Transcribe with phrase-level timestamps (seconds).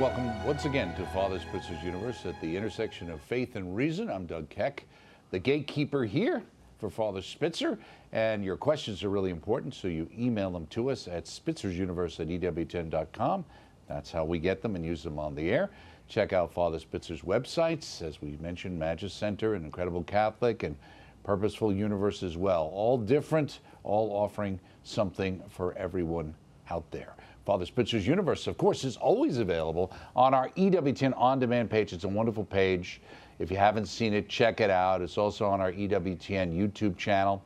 [0.00, 4.08] Welcome once again to Father Spitzer's Universe at the intersection of faith and reason.
[4.08, 4.86] I'm Doug Keck,
[5.30, 6.42] the gatekeeper here
[6.78, 7.78] for Father Spitzer.
[8.10, 12.28] And your questions are really important, so you email them to us at spitzer'suniverse at
[12.28, 13.44] EWTN.com.
[13.88, 15.68] That's how we get them and use them on the air.
[16.08, 20.76] Check out Father Spitzer's websites, as we mentioned, Magis Center and Credible Catholic and
[21.24, 22.70] Purposeful Universe as well.
[22.72, 26.32] All different, all offering something for everyone
[26.70, 27.12] out there.
[27.50, 31.92] Father Spitzer's Universe, of course, is always available on our EWTN on demand page.
[31.92, 33.00] It's a wonderful page.
[33.40, 35.02] If you haven't seen it, check it out.
[35.02, 37.44] It's also on our EWTN YouTube channel.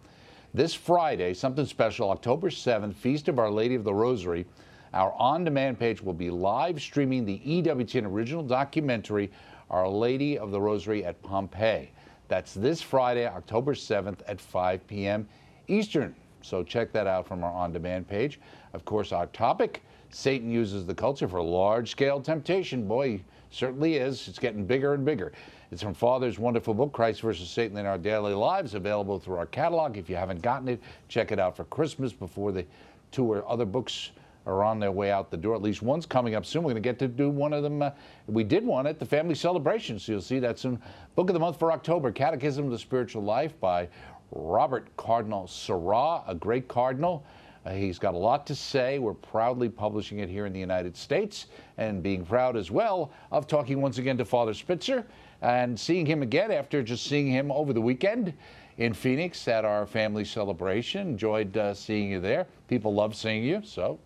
[0.52, 4.44] This Friday, something special, October 7th, Feast of Our Lady of the Rosary.
[4.92, 9.32] Our on demand page will be live streaming the EWTN original documentary,
[9.70, 11.90] Our Lady of the Rosary at Pompeii.
[12.28, 15.26] That's this Friday, October 7th at 5 p.m.
[15.66, 16.14] Eastern.
[16.42, 18.38] So check that out from our on demand page.
[18.74, 19.82] Of course, our topic
[20.14, 22.86] Satan uses the culture for large scale temptation.
[22.86, 23.20] Boy,
[23.50, 24.28] certainly is.
[24.28, 25.32] It's getting bigger and bigger.
[25.72, 29.46] It's from Father's wonderful book, Christ versus Satan in Our Daily Lives, available through our
[29.46, 29.96] catalog.
[29.96, 32.64] If you haven't gotten it, check it out for Christmas before the
[33.10, 34.12] two or other books
[34.46, 35.56] are on their way out the door.
[35.56, 36.62] At least one's coming up soon.
[36.62, 37.82] We're going to get to do one of them.
[37.82, 37.90] Uh,
[38.28, 40.80] we did one at the family celebration, so you'll see that soon.
[41.16, 43.88] Book of the month for October Catechism of the Spiritual Life by
[44.30, 47.24] Robert Cardinal Sarah, a great cardinal.
[47.64, 48.98] Uh, he's got a lot to say.
[48.98, 51.46] We're proudly publishing it here in the United States
[51.78, 55.06] and being proud as well of talking once again to Father Spitzer
[55.40, 58.34] and seeing him again after just seeing him over the weekend
[58.78, 61.08] in Phoenix at our family celebration.
[61.08, 62.46] Enjoyed uh, seeing you there.
[62.68, 63.98] People love seeing you, so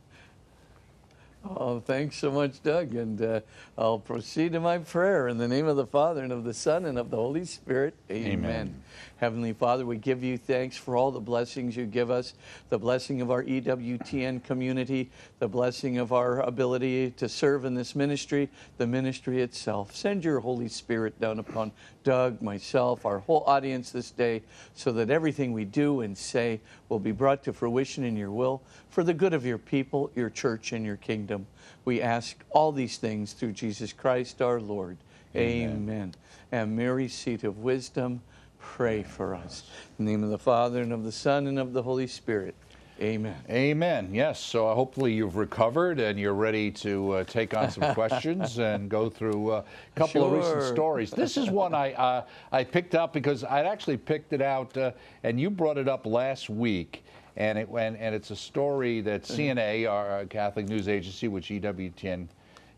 [1.56, 2.94] Oh, thanks so much, Doug.
[2.94, 3.40] And uh,
[3.76, 6.84] I'll proceed to my prayer in the name of the Father and of the Son
[6.84, 7.94] and of the Holy Spirit.
[8.10, 8.32] Amen.
[8.32, 8.82] Amen.
[9.16, 12.34] Heavenly Father, we give you thanks for all the blessings you give us
[12.68, 17.96] the blessing of our EWTN community, the blessing of our ability to serve in this
[17.96, 19.94] ministry, the ministry itself.
[19.94, 21.72] Send your Holy Spirit down upon
[22.04, 24.42] Doug, myself, our whole audience this day,
[24.74, 28.62] so that everything we do and say will be brought to fruition in your will
[28.90, 31.46] for the good of your people, your church, and your kingdom.
[31.84, 34.96] We ask all these things through Jesus Christ our Lord.
[35.36, 35.76] Amen.
[35.76, 36.14] Amen.
[36.52, 38.22] And Mary, seat of wisdom,
[38.58, 39.64] pray for us.
[39.98, 42.54] In the name of the Father, and of the Son, and of the Holy Spirit.
[43.00, 43.36] Amen.
[43.48, 44.08] Amen.
[44.12, 44.40] Yes.
[44.40, 49.08] So hopefully you've recovered and you're ready to uh, take on some questions and go
[49.08, 49.62] through uh,
[49.94, 51.12] a couple of recent stories.
[51.12, 54.92] This is one I uh, I picked up because I'd actually picked it out uh,
[55.22, 57.04] and you brought it up last week.
[57.38, 61.48] And it and, and it's a story that CNA, our uh, Catholic news agency, which
[61.48, 62.26] EWTN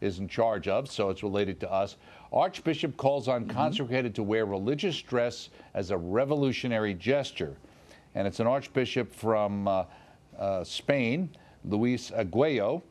[0.03, 1.97] is in charge of, so it's related to us.
[2.31, 7.57] Archbishop calls on consecrated to wear religious dress as a revolutionary gesture.
[8.15, 9.85] And it's an archbishop from uh,
[10.39, 11.31] uh, Spain,
[11.65, 12.83] Luis Argüello,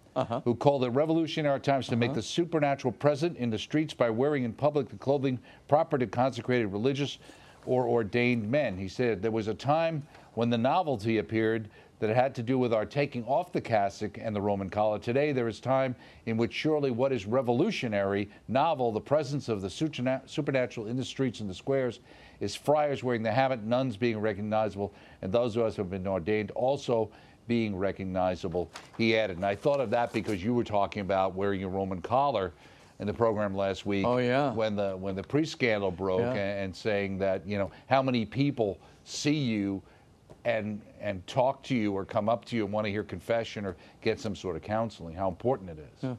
[0.43, 4.43] who called it revolutionary times to make the supernatural present in the streets by wearing
[4.43, 7.19] in public the clothing proper to consecrated religious
[7.65, 8.77] or ordained men.
[8.77, 10.03] He said there was a time
[10.39, 11.67] when the novelty appeared
[11.99, 14.97] that it had to do with our taking off the cassock and the Roman collar.
[14.97, 15.93] Today, there is time
[16.27, 21.41] in which surely what is revolutionary, novel, the presence of the supernatural in the streets
[21.41, 21.99] and the squares,
[22.39, 26.07] is friars wearing the habit, nuns being recognizable, and those of us who have been
[26.07, 27.11] ordained also
[27.49, 28.71] being recognizable.
[28.97, 32.01] He added, and I thought of that because you were talking about wearing a Roman
[32.01, 32.53] collar
[33.01, 34.05] in the program last week.
[34.05, 34.53] Oh, yeah.
[34.53, 36.31] When the when the priest scandal broke Yeah.
[36.31, 39.81] and, and saying that you know how many people see you
[40.45, 43.65] and and talk to you or come up to you and want to hear confession
[43.65, 45.15] or get some sort of counseling.
[45.15, 46.09] How important it is.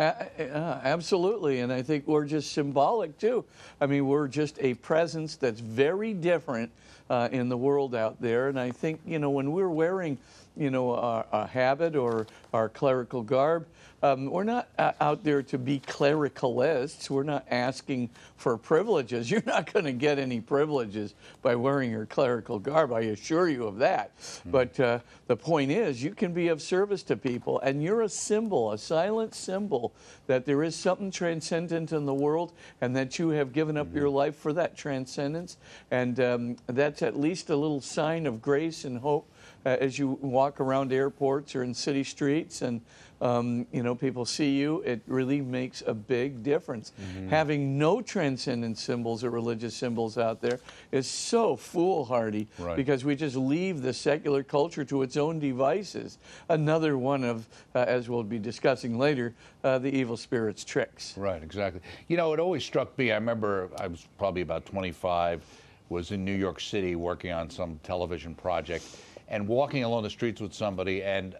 [0.00, 0.02] Uh,
[0.38, 3.44] uh, absolutely, and I think we're just symbolic too.
[3.82, 6.72] I mean, we're just a presence that's very different
[7.10, 10.16] uh, in the world out there, and I think you know when we're wearing,
[10.60, 13.66] you know, a, a habit or our clerical garb,
[14.02, 17.10] um, we're not uh, out there to be clericalists.
[17.10, 19.30] We're not asking for privileges.
[19.30, 22.92] You're not going to get any privileges by wearing your clerical garb.
[22.92, 24.12] I assure you of that.
[24.46, 28.08] But uh, the point is, you can be of service to people, and you're a
[28.08, 29.92] symbol, a silent symbol
[30.26, 34.08] that there is something transcendent in the world, and that you have given up your
[34.08, 35.56] life for that transcendence.
[35.90, 39.30] And um, that's at least a little sign of grace and hope
[39.64, 42.80] as you walk around airports or in city streets and
[43.20, 46.92] um, you know people see you it really makes a big difference
[47.28, 50.58] having no transcendent symbols or religious symbols out there
[50.90, 52.76] is so foolhardy Right.
[52.76, 56.16] because we just leave the secular culture to its own devices
[56.48, 59.34] another one of uh, as we'll be discussing later
[59.64, 61.82] uh, the evil spirit's tricks Right, exactly.
[62.08, 63.10] You know, it always struck me.
[63.12, 65.42] I remember I was probably about 25,
[65.90, 68.84] was in New York City working on some television project,
[69.30, 71.36] and walking along the streets with somebody, and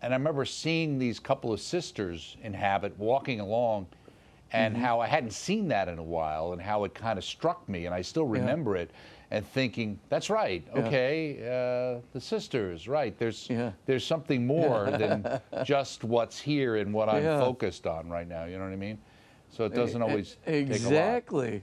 [0.00, 3.86] and I remember seeing these couple of sisters inhabit walking along,
[4.52, 4.84] and Mm-hmm.
[4.84, 7.86] how I hadn't seen that in a while, and how it kind of struck me,
[7.86, 8.90] and I still remember it,
[9.30, 10.82] and thinking, that's right, Yeah.
[10.82, 13.16] okay, uh, the sisters, right?
[13.18, 13.72] There's Yeah.
[13.86, 15.26] there's something more than
[15.64, 17.38] just what's here and what I'm Yeah.
[17.38, 18.44] focused on right now.
[18.44, 18.98] You know what I mean?
[19.50, 20.72] So it doesn't always take a lot.
[20.74, 21.62] exactly.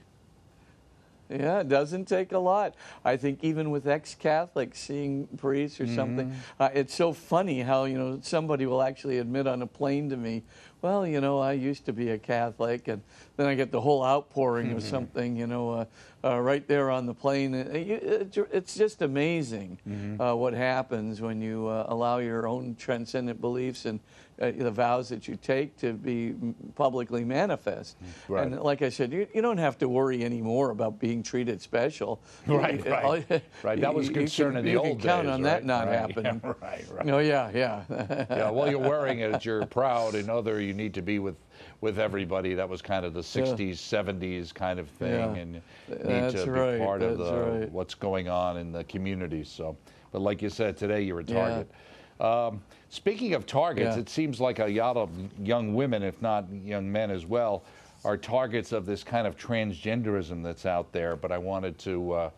[1.30, 2.74] Yeah, it doesn't take a lot.
[3.06, 6.64] I think even with ex-Catholics seeing priests or something, Mm-hmm.
[6.64, 10.18] uh, it's so funny how you know somebody will actually admit on a plane to
[10.18, 10.44] me,
[10.82, 13.02] "Well, you know, I used to be a Catholic," and
[13.38, 15.86] then I get the whole outpouring of something, you know, uh,
[16.24, 17.54] uh, right there on the plane.
[17.54, 20.20] It- It's just amazing Mm-hmm.
[20.22, 24.00] uh, what happens when you uh, allow your own transcendent beliefs and
[24.42, 26.34] uh, the vows that you take to be
[26.76, 27.98] publicly manifest.
[28.28, 28.46] Right.
[28.48, 32.22] And like I said, you, you don't have to worry anymore about being treated special.
[32.48, 33.44] Right, You- right.
[33.64, 34.94] Right, that was concern can- in the old days.
[34.96, 36.42] you can count days, on that not Right, happening.
[36.44, 37.10] Yeah, right, right.
[37.10, 37.84] Oh yeah, yeah.
[38.30, 39.44] yeah, well, you're wearing it.
[39.46, 40.62] You're proud and other.
[40.62, 41.36] You need to be with
[41.82, 42.54] with everybody.
[42.54, 45.34] That was kind of the '60s, '70s kind of thing, Yeah.
[45.36, 45.62] and need
[46.04, 47.72] That's to be right, part of the, right.
[47.72, 49.44] what's going on in the community.
[49.44, 49.76] So,
[50.12, 51.36] but like you said, today you're a Yeah.
[51.36, 51.72] target.
[52.20, 54.02] Um, speaking of targets, Yeah.
[54.02, 55.10] it seems like a lot of
[55.40, 57.64] young women, if not young men as well,
[58.06, 61.16] are targets of this kind of transgenderism that's out there.
[61.16, 62.30] But I wanted to uh,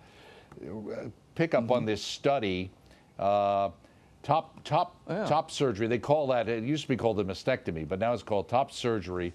[1.35, 1.71] pick up Mm-hmm.
[1.73, 2.71] on this study.
[3.19, 3.69] Uh,
[4.23, 5.25] top top Yeah.
[5.25, 5.87] top surgery.
[5.87, 6.47] They call that.
[6.49, 9.33] It used to be called a mastectomy, but now it's called top surgery.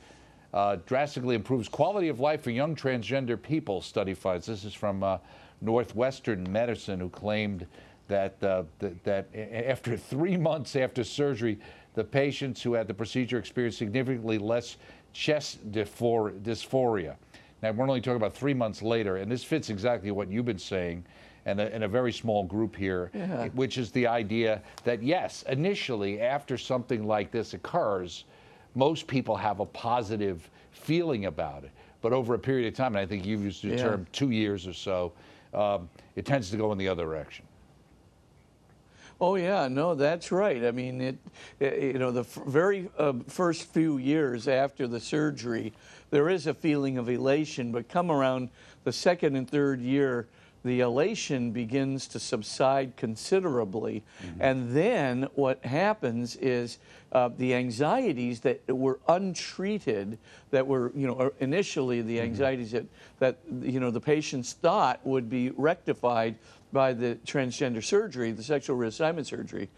[0.54, 3.80] Uh, drastically improves quality of life for young transgender people.
[3.82, 4.46] Study finds.
[4.46, 5.18] This is from uh,
[5.60, 7.66] Northwestern Medicine, who claimed
[8.08, 9.28] that uh, that, that
[9.66, 11.58] after three months after surgery,
[11.94, 14.76] the patients who had the procedure experienced significantly less
[15.12, 17.16] chest dysphoria.
[17.62, 20.58] Now we're only talking about three months later, and this fits exactly what you've been
[20.58, 21.04] saying,
[21.46, 23.48] and a, in a very small group here, Yeah.
[23.54, 28.24] which is the idea that yes, initially after something like this occurs,
[28.74, 31.70] most people have a positive feeling about it,
[32.02, 33.76] but over a period of time, and I think you've used the Yeah.
[33.78, 35.12] term two years or so,
[35.54, 37.46] um, it tends to go in the other direction.
[39.20, 40.62] Oh yeah, no, that's right.
[40.64, 41.16] I mean, it,
[41.58, 45.72] it you know, the f- very uh, first few years after the surgery,
[46.10, 48.50] there is a feeling of elation, but come around
[48.84, 50.26] the second and third year,
[50.64, 54.02] the elation begins to subside considerably,
[54.40, 56.78] and then what happens is
[57.12, 60.18] uh, the anxieties that were untreated,
[60.50, 62.84] that were you know initially the anxieties that
[63.20, 66.34] that you know the patients thought would be rectified
[66.72, 69.68] by the transgender surgery, the sexual reassignment surgery,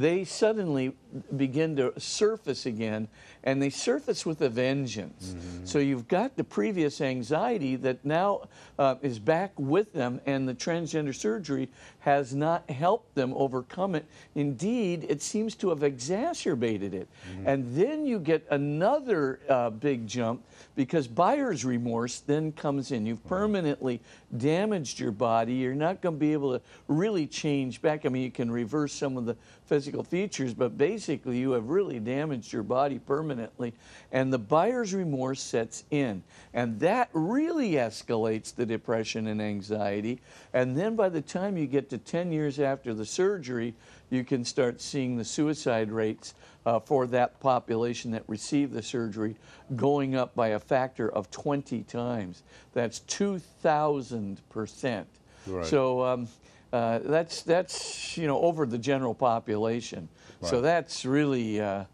[0.00, 0.94] they suddenly
[1.36, 3.08] begin to surface again,
[3.42, 5.34] and they surface with a vengeance.
[5.64, 8.48] So you've got the previous anxiety that now
[8.78, 11.68] uh, is back with them, and the transgender surgery
[12.00, 14.06] has not helped them overcome it.
[14.34, 17.08] Indeed, it seems to have exacerbated it.
[17.44, 20.44] And then you get another uh, big jump
[20.76, 23.06] because buyer's remorse then comes in.
[23.06, 24.00] You've permanently
[24.36, 25.54] damaged your body.
[25.54, 28.06] You're not going to be able to really change back.
[28.06, 29.36] I mean, you can reverse some of the
[29.68, 33.74] physical features, but basically, you have really damaged your body permanently.
[34.10, 36.22] And the buyer's remorse sets in.
[36.54, 40.20] And that really escalates the depression and anxiety.
[40.54, 43.74] And then by the time you get to 10 years after the surgery,
[44.10, 46.32] you can start seeing the suicide rates
[46.64, 49.36] uh, for that population that received the surgery
[49.76, 52.42] going up by a factor of 20 times.
[52.72, 55.04] That's 2,000%.
[55.46, 55.66] Right.
[55.66, 56.26] So um,
[56.72, 60.08] uh, that's, that's, you know, over the general population.
[60.42, 61.84] So that's really uh,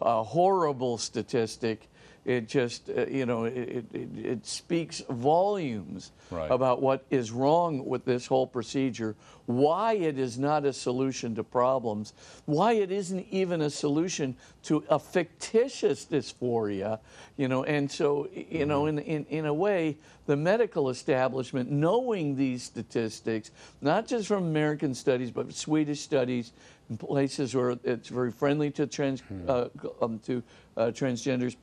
[0.00, 1.88] a horrible statistic.
[2.24, 6.50] It just, uh, you know, it, it, it speaks volumes Right.
[6.50, 9.14] about what is wrong with this whole procedure,
[9.46, 12.12] why it is not a solution to problems,
[12.46, 16.98] why it isn't even a solution to a fictitious dysphoria,
[17.36, 17.62] you know.
[17.64, 23.50] And so, you know, in, in, in a way, the medical establishment, knowing these statistics,
[23.80, 26.52] not just from American studies, but Swedish studies,
[26.90, 29.68] in places where it's very friendly to trans, uh,
[30.02, 30.42] um, to
[30.76, 31.56] uh, transgenders,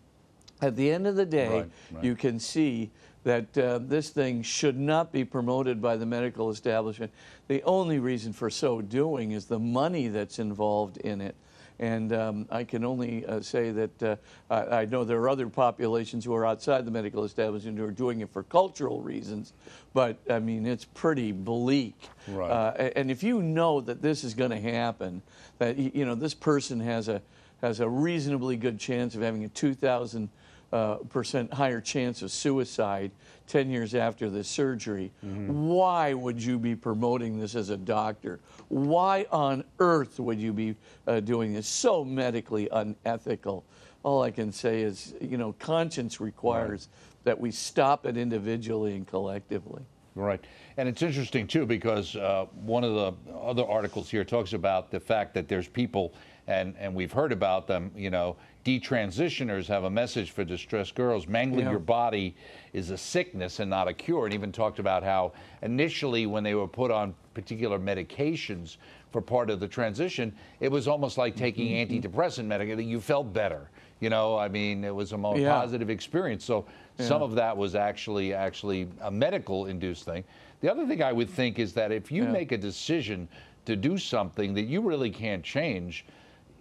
[0.62, 2.04] at the end of the day, Right, right.
[2.04, 2.92] you can see
[3.24, 7.12] that uh, this thing should not be promoted by the medical establishment.
[7.48, 11.36] The only reason for so doing is the money that's involved in it.
[11.80, 14.16] And um, I can only uh, say that uh,
[14.52, 17.92] I, I know there are other populations who are outside the medical establishment who are
[17.92, 19.54] doing it for cultural reasons,
[19.94, 21.96] but I mean, it's pretty bleak.
[22.28, 22.52] Right.
[22.52, 25.24] Uh, and if you know that this is going to happen,
[25.58, 27.20] that you know this person has a
[27.62, 30.30] has a reasonably good chance of having a 2,000
[30.72, 33.12] uh, percent higher chance of suicide
[33.48, 35.12] 10 years after the surgery.
[35.22, 38.40] Why would you be promoting this as a doctor?
[38.70, 40.76] Why on earth would you be
[41.06, 41.68] uh, doing this?
[41.68, 43.66] So medically unethical.
[44.04, 46.88] All I can say is, you know, conscience requires
[47.24, 49.84] that we stop it individually and collectively.
[50.16, 50.44] Right.
[50.78, 55.00] And it's interesting, too, because uh, one of the other articles here talks about the
[55.00, 56.14] fact that there's people,
[56.48, 61.28] and, and we've heard about them, you know, detransitioners have a message for distressed girls.
[61.28, 61.72] Mangling Yeah.
[61.72, 62.36] your body
[62.74, 64.26] is a sickness and not a cure.
[64.26, 68.78] And even talked about how initially, when they were put on particular medications
[69.12, 71.94] for part of the transition, it was almost like taking mm-hmm.
[71.94, 72.88] antidepressant medication.
[72.88, 73.70] You felt better.
[74.00, 75.54] You know, I mean, it was a more Yeah.
[75.54, 76.44] positive experience.
[76.44, 76.66] So
[76.98, 80.24] some of that was actually actually a medical induced thing.
[80.62, 82.32] The other thing I would think is that if you Yeah.
[82.32, 83.28] make a decision
[83.66, 86.06] to do something that you really can't change,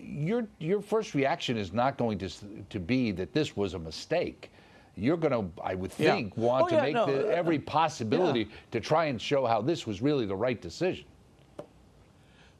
[0.02, 2.28] your your first reaction is not going to
[2.70, 4.50] to be that this was a mistake.
[4.96, 6.14] You're going to, I would Yeah.
[6.16, 9.46] think, want Oh, to yeah, make no, the, uh, every possibility to try and show
[9.46, 11.04] how this was really the right decision.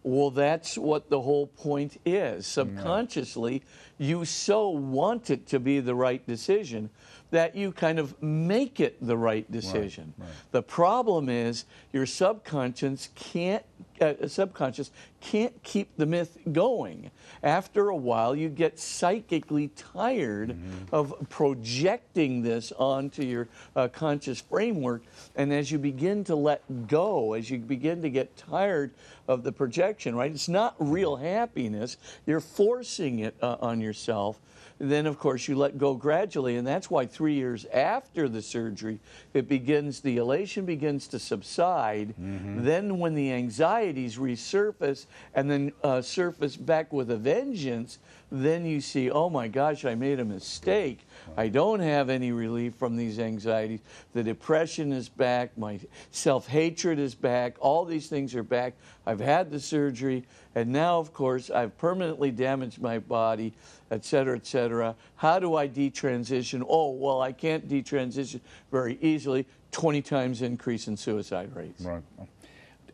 [0.03, 2.47] Well, that's what the whole point is.
[2.47, 3.63] Subconsciously,
[3.99, 6.89] you so want it to be the right decision
[7.31, 10.13] that you kind of make it the right decision.
[10.51, 13.65] The problem is your subconscious can't
[14.01, 17.11] uh, subconscious can't keep the myth going.
[17.43, 20.57] After a while, you get psychically tired
[20.91, 25.03] of projecting this onto your uh, conscious framework,
[25.37, 28.93] and as you begin to let go, as you begin to get tired
[29.29, 30.33] of the projection, right?
[30.33, 31.99] It's not real happiness.
[32.27, 34.41] You're forcing it uh, on yourself.
[34.83, 38.99] Then, of course, you let go gradually, and that's why three years after the surgery,
[39.35, 42.15] it begins, the elation begins to subside.
[42.17, 47.99] Then, when the anxieties resurface and then uh, surface back with a vengeance,
[48.31, 51.07] then you see, oh my gosh, I made a mistake.
[51.37, 53.81] I don't have any relief from these anxieties.
[54.13, 55.57] The depression is back.
[55.59, 55.81] My
[56.13, 57.57] self hatred is back.
[57.61, 58.75] All these things are back.
[59.07, 60.25] I've had the surgery.
[60.55, 63.53] And now, of course, I've permanently damaged my body,
[63.91, 64.97] et cetera, et cetera.
[65.17, 66.65] How do I detransition?
[66.69, 69.47] Oh, well, I can't detransition very easily.
[69.73, 71.83] 20 times increase in suicide rates.
[71.83, 72.03] Right.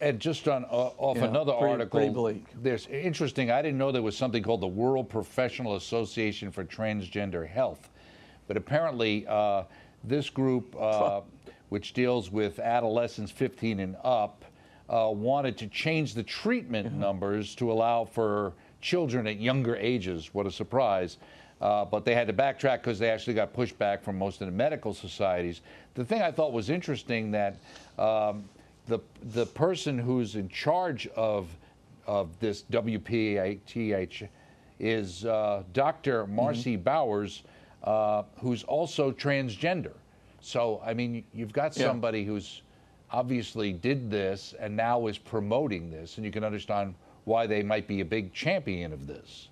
[0.00, 3.50] And just on uh, off Yeah, another pretty- article, pretty there's interesting.
[3.50, 7.88] I didn't know there was something called the World Professional Association for Transgender Health,
[8.46, 9.64] but apparently uh,
[10.04, 11.20] this group, uh,
[11.70, 14.44] which deals with adolescents 15 and up,
[14.88, 20.30] uh, wanted to change the treatment numbers to allow for children at younger ages.
[20.32, 21.16] What a surprise!
[21.60, 24.52] Uh, but they had to backtrack because they actually got pushback from most of the
[24.52, 25.62] medical societies.
[25.94, 27.56] The thing I thought was interesting that
[27.98, 28.44] um,
[28.86, 29.00] the
[29.32, 31.48] the person who's in charge of
[32.06, 34.28] of this WPATH
[34.78, 36.26] is uh, Dr.
[36.26, 37.42] Marci Bowers,
[37.82, 39.94] uh, who's also transgender.
[40.40, 41.86] So I mean, you've got Yeah.
[41.86, 42.62] somebody who's
[43.10, 47.88] obviously did this and now is promoting this, and you can understand why they might
[47.88, 49.48] be a big champion of this.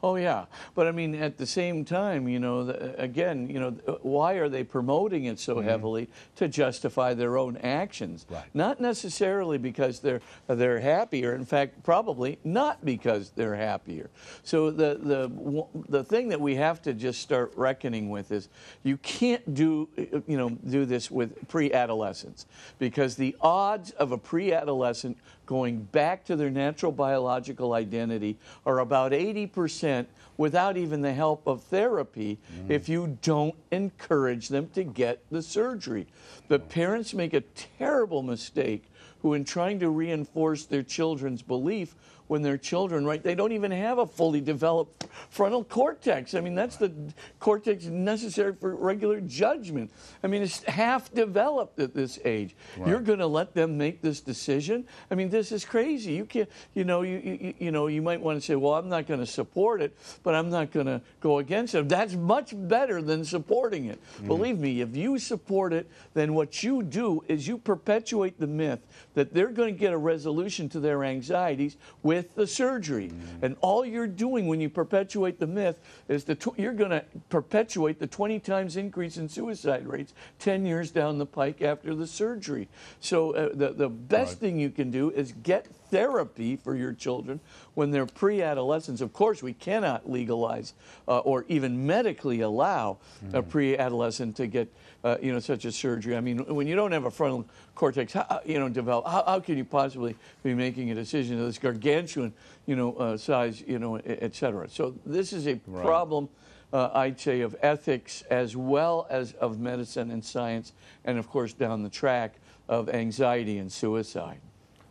[0.00, 0.44] Oh yeah,
[0.76, 3.70] but I mean, at the same time, you know, the, again, you know,
[4.02, 5.68] why are they promoting it so mm-hmm.
[5.68, 8.24] heavily to justify their own actions?
[8.30, 8.44] Right.
[8.54, 11.34] Not necessarily because they're they're happier.
[11.34, 14.08] In fact, probably not because they're happier.
[14.44, 18.48] So the the the thing that we have to just start reckoning with is
[18.84, 19.88] you can't do
[20.28, 22.46] you know do this with pre-adolescents
[22.78, 28.36] because the odds of a pre-adolescent going back to their natural biological identity
[28.66, 30.04] are about 80%
[30.36, 32.70] without even the help of therapy mm.
[32.70, 36.06] if you don't encourage them to get the surgery.
[36.48, 38.84] But parents make a terrible mistake
[39.22, 41.94] who, in trying to reinforce their children's belief,
[42.28, 46.34] when their children, right, they don't even have a fully developed frontal cortex.
[46.34, 46.92] I mean, that's the
[47.40, 49.90] cortex necessary for regular judgment.
[50.22, 52.54] I mean, it's half developed at this age.
[52.86, 54.86] You're going to let them make this decision?
[55.10, 56.12] I mean, this is crazy.
[56.12, 58.88] You can't, you know, you, you, you know, you might want to say, well, I'm
[58.88, 61.88] not going to support it, but I'm not going to go against it.
[61.88, 64.00] That's much better than supporting it.
[64.00, 64.26] Mm-hmm.
[64.26, 68.80] Believe me, if you support it, then what you do is you perpetuate the myth
[69.14, 73.10] that they're going to get a resolution to their anxieties with the surgery.
[73.42, 77.04] And all you're doing when you perpetuate the myth is the tw- you're going to
[77.28, 82.06] perpetuate the 20 times increase in suicide rates 10 years down the pike after the
[82.06, 82.68] surgery.
[83.00, 84.38] So uh, the, the best Right.
[84.38, 87.40] thing you can do is get therapy for your children
[87.74, 89.00] when they're pre-adolescents.
[89.00, 90.74] Of course, we cannot legalize
[91.06, 92.98] uh, or even medically allow
[93.32, 94.68] a pre-adolescent to get
[95.04, 96.16] uh, you know such a surgery.
[96.16, 99.40] I mean, when you don't have a frontal cortex, how, you know, develop, how, how
[99.40, 102.32] can you possibly be making a decision of this gargantuan,
[102.66, 104.68] you know, uh, size, you know, et cetera?
[104.68, 106.28] So this is a problem
[106.72, 110.72] uh, I'd say, of ethics as well as of medicine and science,
[111.04, 112.34] and of course, down the track
[112.68, 114.40] of anxiety and suicide.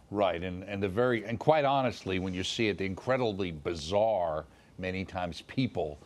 [0.10, 4.46] Right, and, and the very, and quite honestly, when you see it, the incredibly bizarre,
[4.80, 6.00] many times people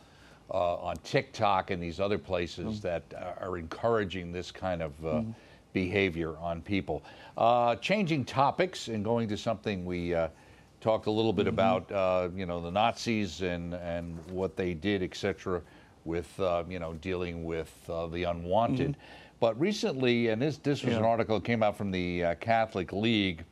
[0.50, 2.82] uh, on TikTok and these other places mm.
[2.82, 3.02] that
[3.40, 5.34] are encouraging this kind of uh, mm.
[5.72, 7.02] behavior on people.
[7.36, 10.28] Uh, changing topics and going to something we uh,
[10.80, 11.54] talked a little bit mm-hmm.
[11.54, 15.62] about, uh, you know, the Nazis and, and what they did, etc.,
[16.04, 18.92] with, uh, you know, dealing with the unwanted.
[18.92, 19.00] Mm-hmm.
[19.38, 20.98] But recently, and this, this was yeah.
[20.98, 23.44] an article that came out from the Catholic League,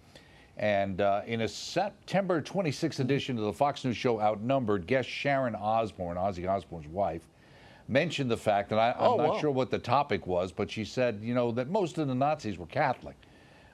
[0.60, 5.54] and uh, in a September 26th edition of the Fox News show Outnumbered, guest Sharon
[5.54, 7.22] Osbourne, Ozzy Osbourne's wife,
[7.88, 9.40] mentioned the fact, and I, am oh, not wow.
[9.40, 12.58] sure what the topic was, but she said, you know, that most of the Nazis
[12.58, 13.16] were Catholic.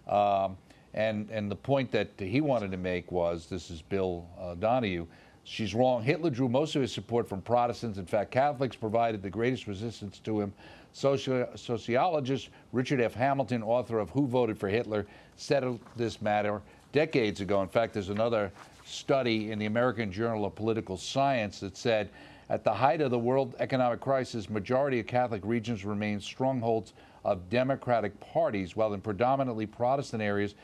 [0.06, 0.56] Um,
[0.94, 5.08] and, and the point that he wanted to make was this is Bill uh, Donohue.
[5.42, 6.04] She's wrong.
[6.04, 7.98] Hitler drew most of his support from Protestants.
[7.98, 10.52] In fact, Catholics provided the greatest resistance to him.
[10.94, 13.12] Soci- sociologist Richard F.
[13.12, 15.04] Hamilton, author of Who Voted for Hitler,
[15.36, 16.62] settled this matter
[16.92, 17.62] decades ago.
[17.62, 18.52] In fact, there's another
[18.84, 22.10] study in the American Journal of Political Science that said
[22.48, 26.92] at the height of the world economic crisis, majority of Catholic regions remained strongholds
[27.24, 30.54] of democratic parties, while in predominantly Protestant areas,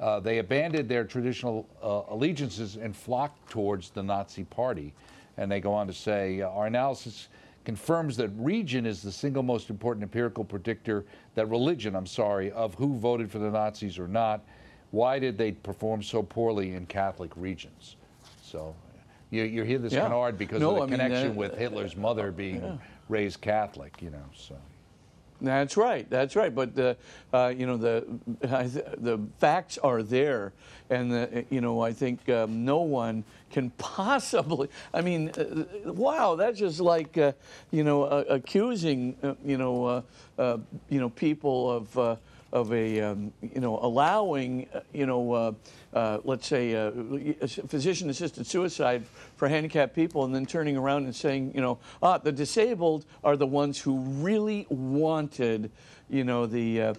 [0.00, 4.94] uh, they abandoned their traditional uh, allegiances and flocked towards the Nazi Party.
[5.36, 7.28] And they go on to say, our analysis
[7.66, 11.04] confirms that region is the single most important empirical predictor
[11.34, 14.42] that religion, I'm sorry, of who voted for the Nazis or not
[14.90, 17.96] why did they perform so poorly in Catholic regions?
[18.42, 18.74] So
[19.30, 20.04] you, you hear this yeah.
[20.04, 22.76] canard because no, of the I connection mean, uh, with Hitler's mother being yeah.
[23.08, 24.24] raised Catholic, you know.
[24.34, 24.56] So.
[25.40, 26.08] That's right.
[26.08, 26.54] That's right.
[26.54, 26.96] But the,
[27.32, 28.06] uh, you know, the
[28.40, 30.52] the facts are there,
[30.88, 34.68] and the, you know, I think um, no one can possibly.
[34.94, 37.32] I mean, uh, wow, that's just like uh,
[37.70, 40.02] you know, uh, accusing uh, you know,
[40.38, 40.58] uh,
[40.88, 42.18] you know, people of
[42.52, 45.52] of a, um, you know, allowing, uh, you know, uh,
[45.94, 46.90] uh, let's say, uh,
[47.68, 49.04] physician-assisted suicide
[49.36, 53.36] for handicapped people, and then turning around and saying, you know, ah, the disabled are
[53.36, 55.70] the ones who really wanted,
[56.08, 56.94] you know, the uh,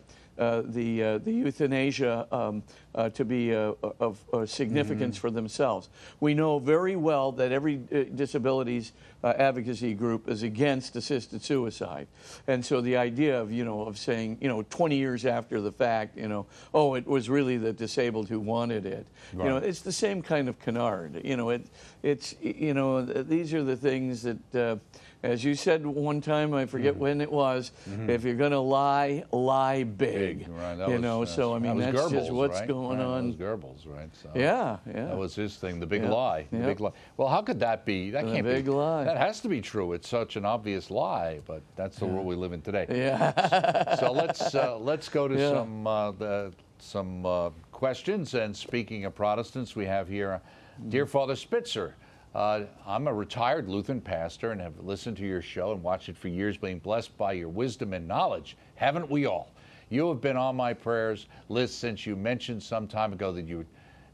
[0.65, 2.61] the, the euthanasia um,
[2.97, 5.21] uh, to be uh, of significance mm-hmm.
[5.21, 5.87] for themselves.
[6.19, 7.77] We know very well that every
[8.15, 8.91] disabilities
[9.23, 12.07] advocacy group is against assisted suicide.
[12.47, 15.71] And so the idea of, you know, of saying, you know, 20 years after the
[15.71, 19.05] fact, you know, oh, it was really the disabled who wanted it.
[19.33, 19.45] Right.
[19.45, 21.21] You know, it's the same kind of canard.
[21.23, 21.65] You know, it,
[22.03, 24.79] it's, you know, these are the things that,
[25.23, 27.01] as you said one time, I forget mm-hmm.
[27.01, 27.71] when it was.
[27.89, 28.09] Mm-hmm.
[28.09, 30.39] If you're going to lie, lie big.
[30.39, 30.77] big right.
[30.77, 32.67] you was, know, so I mean, that's Goebbels, just what's right?
[32.67, 33.27] going on.
[33.27, 34.09] Was Goebbels, right?
[34.15, 35.05] So yeah, yeah.
[35.05, 36.09] That was his thing, the big yeah.
[36.09, 36.47] lie.
[36.51, 36.91] The big lie.
[37.17, 38.11] Well, how could that be?
[38.11, 38.71] That the can't big be.
[38.71, 39.03] lie.
[39.03, 39.93] That has to be true.
[39.93, 42.85] It's such an obvious lie, but that's the world we live in today.
[42.89, 43.95] Yeah.
[43.95, 48.33] so let's uh, let's go to some uh, the, some uh, questions.
[48.33, 50.41] And speaking of Protestants, we have here,
[50.89, 51.95] dear Father Spitzer.
[52.35, 56.17] Uh, I'm a retired Lutheran pastor and have listened to your show and watched it
[56.17, 58.57] for years, being blessed by your wisdom and knowledge.
[58.75, 59.49] Haven't we all?
[59.89, 63.65] You have been on my prayers list since you mentioned some time ago that you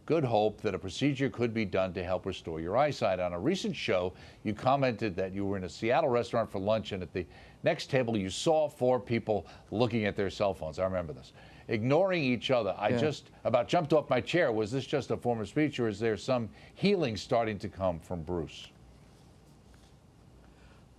[0.05, 3.19] good hope that a procedure could be done to help restore your eyesight.
[3.19, 6.91] On a recent show, you commented that you were in a Seattle restaurant for lunch
[6.91, 7.25] and at the
[7.63, 10.77] next table you saw four people looking at their cell phones.
[10.77, 11.31] I remember this
[11.69, 12.75] ignoring each other.
[12.77, 12.97] I yeah.
[12.97, 14.51] just about jumped off my chair.
[14.51, 17.99] Was this just a form of speech, or is there some healing starting to come
[17.99, 18.67] from Bruce?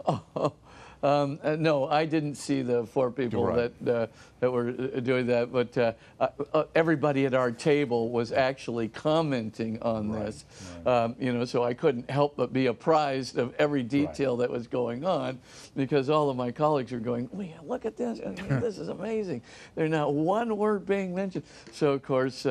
[0.07, 0.23] Oh,
[1.05, 3.71] um, uh, no, I didn't see the four people right.
[3.85, 4.07] that uh,
[4.40, 9.81] that were uh, doing that, but uh, uh, everybody at our table was actually commenting
[9.83, 10.27] on right.
[10.27, 10.45] this.
[10.85, 11.05] Right.
[11.05, 14.67] Um, you know, so I couldn't help but be apprised of every detail that was
[14.67, 15.38] going on,
[15.77, 17.29] because all of my colleagues were going,
[17.62, 18.21] "Look at this!
[18.64, 19.43] This is amazing."
[19.75, 21.45] There's not one word being mentioned.
[21.73, 22.47] So of course.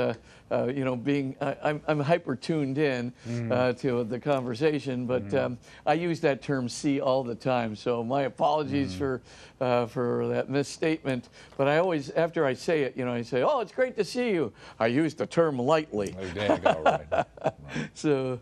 [0.52, 3.52] Uh, you know, being I, am I'm, I'm hyper tuned in mm.
[3.52, 5.44] uh, to the conversation, but mm.
[5.44, 7.76] um, I use that term "see" all the time.
[7.76, 8.98] So my apologies mm.
[8.98, 9.22] for
[9.62, 11.30] uh, for that misstatement.
[11.58, 14.04] But I always, after I say it, you know, I say, "Oh, it's great to
[14.04, 16.16] see you." I use the term lightly.
[16.20, 16.82] Oh, there you go.
[16.84, 17.08] Right.
[17.12, 17.54] right.
[17.94, 18.40] So.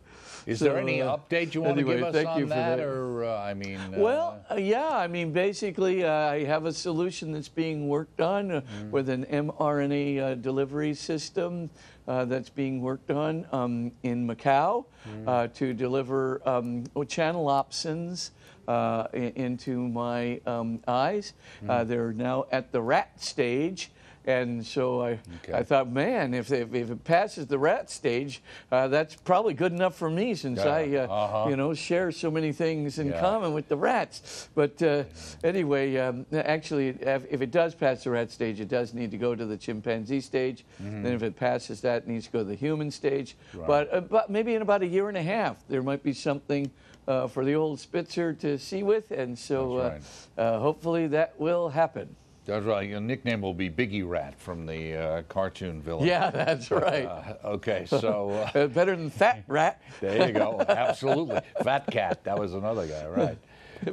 [0.48, 2.80] Is so, there any uh, update you want anyway, to give us on that, that,
[2.80, 3.78] or uh, I mean?
[3.78, 8.22] Uh, well, uh, yeah, I mean, basically, uh, I have a solution that's being worked
[8.22, 8.90] on mm.
[8.90, 11.70] with an mRNA delivery system
[12.08, 15.28] uh, that's being worked on um, in Macau mm.
[15.28, 18.32] uh, to deliver um, channel opsins
[18.68, 21.34] uh, into my um, eyes.
[21.64, 21.88] Mm.
[21.88, 23.92] they're now at the rat stage.
[24.26, 25.54] And so I, Okay.
[25.54, 29.72] I thought, man, if, if, if it passes the rat stage, uh, that's probably good
[29.72, 31.50] enough for me since Yeah, I, uh, uh-huh.
[31.50, 33.20] you know, share so many things in Yeah.
[33.20, 34.50] common with the rats.
[34.54, 35.06] But uh,
[35.44, 39.18] anyway, um, actually, if, if it does pass the rat stage, it does need to
[39.18, 40.66] go to the chimpanzee stage.
[40.80, 43.36] Then if it passes that, it needs to go to the human stage.
[43.50, 43.60] Mm-hmm.
[43.60, 43.68] Right.
[43.68, 46.70] But, uh, but maybe in about a year and a half, there might be something
[47.08, 49.12] uh, for the old Spitzer to see with.
[49.12, 50.00] And so uh,
[50.38, 52.16] uh, hopefully that will happen.
[52.46, 52.90] That's right.
[52.90, 56.08] Your nickname will be Biggie Rat from the uh, cartoon villain.
[56.08, 57.06] Yeah, that's right.
[57.06, 59.82] Uh, okay, so uh, Uh, better than fat rat.
[60.02, 60.64] there you go.
[60.68, 61.40] Absolutely.
[61.64, 62.24] Fat Cat.
[62.24, 63.38] That was another guy, right?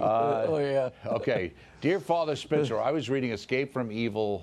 [0.00, 0.90] oh yeah.
[1.06, 1.52] Okay.
[1.80, 4.42] Dear Father Spitzer, I was reading Escape from Evil's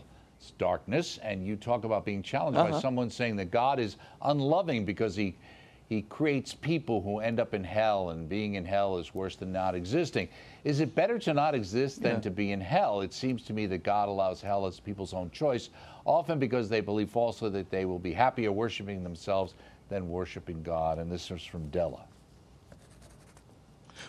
[0.58, 5.16] Darkness, and you talk about being challenged by someone saying that God is unloving because
[5.16, 5.36] he
[5.88, 9.52] he creates people who end up in hell, and being in hell is worse than
[9.52, 10.28] not existing.
[10.64, 12.22] Is it better to not exist than Yeah.
[12.22, 13.02] to be in hell?
[13.02, 15.70] It seems to me that God allows hell as people's own choice,
[16.06, 19.54] often because they believe falsely that they will be happier worshiping themselves
[19.90, 20.98] than worshiping God.
[20.98, 22.06] And this is from Della.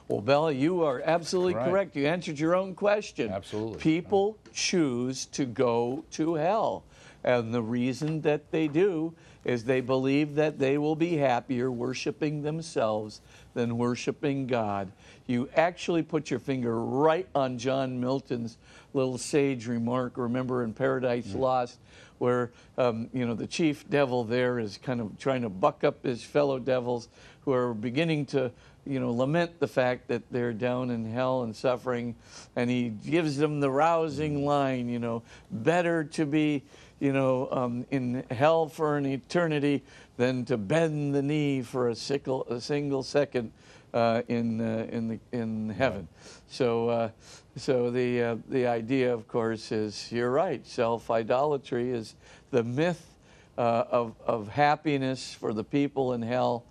[0.09, 1.69] Well, Bella, you are absolutely Right.
[1.69, 1.97] correct.
[1.97, 3.31] You answered your own question.
[3.31, 3.79] Absolutely.
[3.79, 6.85] People choose to go to hell.
[7.23, 9.15] And the reason that they do
[9.47, 13.21] is they believe that they will be happier worshiping themselves
[13.55, 14.91] than worshiping God.
[15.29, 18.59] You actually put your finger right on John Milton's
[18.93, 21.79] little sage remark, remember in Paradise Lost,
[22.19, 26.05] where um, you know the chief devil there is kind of trying to buck up
[26.05, 27.09] his fellow devils
[27.45, 28.51] who are beginning to
[28.85, 32.15] you know lament the fact that they're down in hell and suffering
[32.55, 36.63] and he gives them the rousing line you know better to be
[37.01, 39.83] you know um, in hell for an eternity
[40.17, 43.53] than to bend the knee for a, sickle, a single second
[43.93, 46.09] uh, in uh, in the in heaven.
[46.49, 47.11] So uh,
[47.57, 50.67] so the uh, the idea, of course, is you're right.
[50.67, 52.15] Self idolatry is
[52.51, 53.15] the myth
[53.59, 56.65] uh, of of happiness for the people in hell,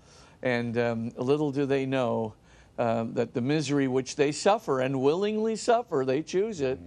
[0.43, 2.33] and um, little do they know.
[2.77, 6.77] Um, that the misery which they suffer and willingly suffer, they choose it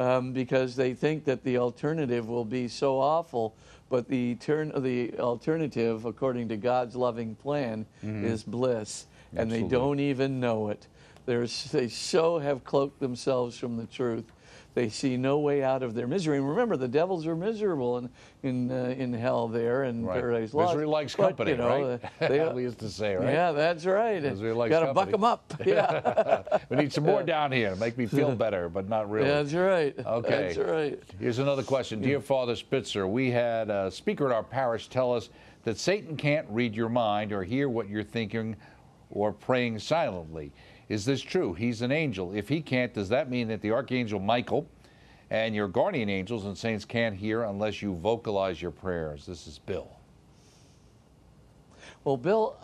[0.00, 3.54] um, because they think that the alternative will be so awful.
[3.90, 7.86] But the, turn, the alternative, according to God's loving plan,
[8.24, 9.06] is bliss.
[9.36, 10.86] And they don't even know it.
[11.26, 14.24] There's, they so have cloaked themselves from the truth.
[14.74, 16.38] They see no way out of their misery.
[16.38, 18.08] And remember, the devils are miserable in,
[18.44, 20.20] in, uh, in hell there in Right.
[20.20, 20.74] Paradise Lost.
[20.74, 22.00] Misery likes But, company, you know, right?
[22.20, 23.32] uh, they- we used to say, right?
[23.32, 24.22] Yeah, that's right.
[24.22, 25.52] Misery likes Got to buck them up.
[25.66, 27.74] Yeah, We need some more down here.
[27.76, 29.28] Make me feel better, but not really.
[29.28, 29.94] that's right.
[29.98, 30.54] Okay.
[30.54, 31.02] That's right.
[31.18, 32.00] Here's another question.
[32.00, 35.30] Dear Father Spitzer, we had a speaker at our parish tell us
[35.64, 38.54] that Satan can't read your mind or hear what you're thinking
[39.10, 40.52] or praying silently.
[40.90, 41.54] Is this true?
[41.54, 42.34] He's an angel.
[42.34, 44.66] If he can't, does that mean that the Archangel Michael
[45.30, 49.24] and your guardian angels and saints can't hear unless you vocalize your prayers?
[49.24, 49.88] This is Bill.
[52.02, 52.56] Well, Bill,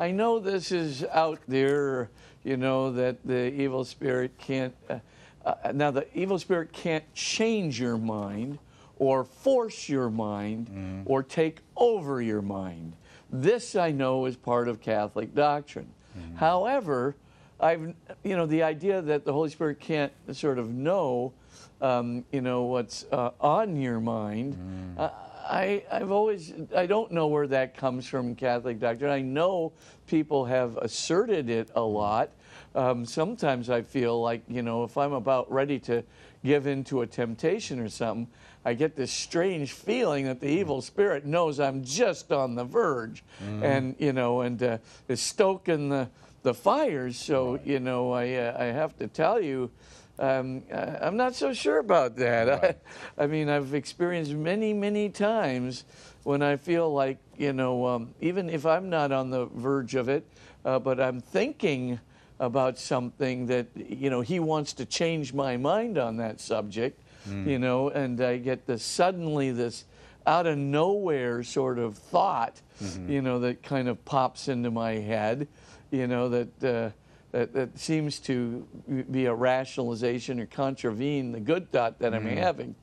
[0.00, 2.10] I know this is out there,
[2.42, 4.74] you know, that the evil spirit can't.
[4.88, 4.98] Uh,
[5.44, 8.58] uh, now, the evil spirit can't change your mind
[8.98, 12.96] or force your mind or take over your mind.
[13.30, 15.92] This I know is part of Catholic doctrine.
[16.34, 17.14] However,
[17.60, 17.94] I've,
[18.24, 21.32] you know, the idea that the Holy Spirit can't sort of know,
[21.80, 24.56] um, you know, what's uh, on your mind.
[24.98, 25.10] Uh,
[25.48, 29.10] I, I've always, I don't know where that comes from Catholic doctrine.
[29.10, 29.72] I know
[30.06, 32.30] people have asserted it a lot.
[32.74, 36.04] Um, sometimes I feel like, you know, if I'm about ready to
[36.44, 38.28] give in to a temptation or something,
[38.64, 43.24] I get this strange feeling that the evil spirit knows I'm just on the verge
[43.64, 46.08] and, you know, and uh, is stoking the,
[46.42, 47.16] the fires.
[47.18, 49.70] So, you know, I, uh, I have to tell you,
[50.18, 52.48] um, I- I'm not so sure about that.
[52.62, 52.78] Right.
[53.18, 55.84] I, I mean, I've experienced many, many times
[56.24, 60.08] when I feel like, you know, um, even if I'm not on the verge of
[60.08, 60.24] it,
[60.64, 61.98] uh, but I'm thinking
[62.38, 67.00] about something that, you know, he wants to change my mind on that subject,
[67.46, 69.84] you know, and I get this suddenly this
[70.26, 72.60] out of nowhere sort of thought,
[73.08, 75.48] you know, that kind of pops into my head,
[75.90, 76.64] you know, that.
[76.64, 76.90] Uh,
[77.32, 78.66] that, that seems to
[79.08, 82.38] be a rationalization or contravene the good thought that I'm mm-hmm.
[82.38, 82.74] having.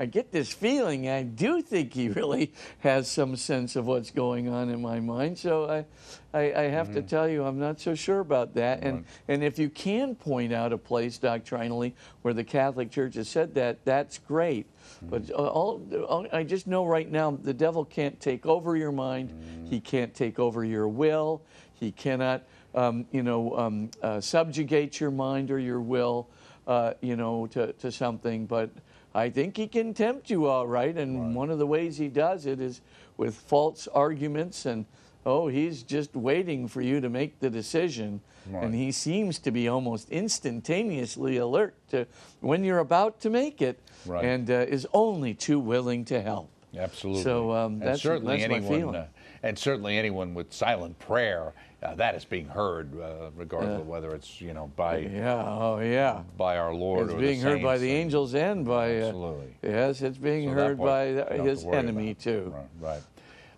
[0.00, 4.48] I get this feeling I do think he really has some sense of what's going
[4.48, 5.38] on in my mind.
[5.38, 5.84] So I,
[6.32, 7.06] I, I have to mm-hmm.
[7.06, 8.82] tell you, I'm not so sure about that.
[8.82, 13.28] And, and if you can point out a place doctrinally where the Catholic Church has
[13.28, 14.66] said that, that's great.
[15.04, 15.08] Mm-hmm.
[15.10, 18.92] But uh, all, all, I just know right now the devil can't take over your
[18.92, 19.68] mind.
[19.68, 21.42] He can't take over your will.
[21.80, 22.42] He cannot,
[22.74, 26.28] um, you know, um, uh, subjugate your mind or your will,
[26.66, 28.44] uh, you know, to, to something.
[28.46, 28.70] But
[29.14, 30.96] I think he can tempt you all right.
[30.96, 32.82] And one of the ways he does it is
[33.16, 34.84] with false arguments and
[35.26, 38.20] oh, he's just waiting for you to make the decision.
[38.50, 38.64] Right.
[38.64, 42.06] And he seems to be almost instantaneously alert to
[42.40, 44.24] when you're about to make it Right.
[44.24, 46.48] and uh, is only too willing to help.
[46.74, 47.22] Absolutely.
[47.22, 48.94] So, um, that's- certainly that's my anyone, feeling.
[48.96, 49.06] uh,
[49.42, 54.14] and certainly anyone with silent prayer, uh, that is being heard, uh, regardless of whether
[54.14, 56.22] it's you know by Yeah, oh yeah.
[56.36, 59.54] by our Lord It's or being heard by the and- angels and by uh, Absolutely.
[59.62, 62.54] yes, it's being So heard by you the- don't have his to enemy too.
[62.80, 62.92] Right.
[62.94, 63.02] right.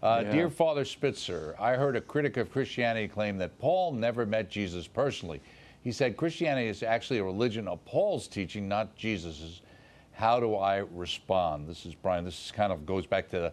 [0.03, 0.33] Uh, Yeah.
[0.33, 4.87] Dear Father Spitzer, I heard a critic of Christianity claim that Paul never met Jesus
[4.88, 5.40] personally.
[5.83, 9.62] He said Christianity is actually a religion of Paul's teaching, not Jesus's.
[10.12, 11.66] How do I respond?
[11.68, 12.25] This is Brian.
[12.25, 13.53] This is kind of goes back to the,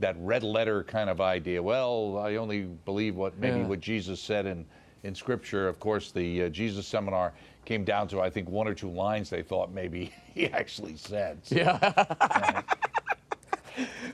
[0.00, 1.62] that red letter kind of idea.
[1.62, 3.66] Well, I only believe what maybe Yeah.
[3.66, 4.64] what Jesus said in
[5.02, 5.68] in Scripture.
[5.68, 7.32] Of course, the uh, Jesus seminar
[7.66, 11.38] came down to I think one or two lines they thought maybe he actually said.
[11.44, 12.62] So- Yeah.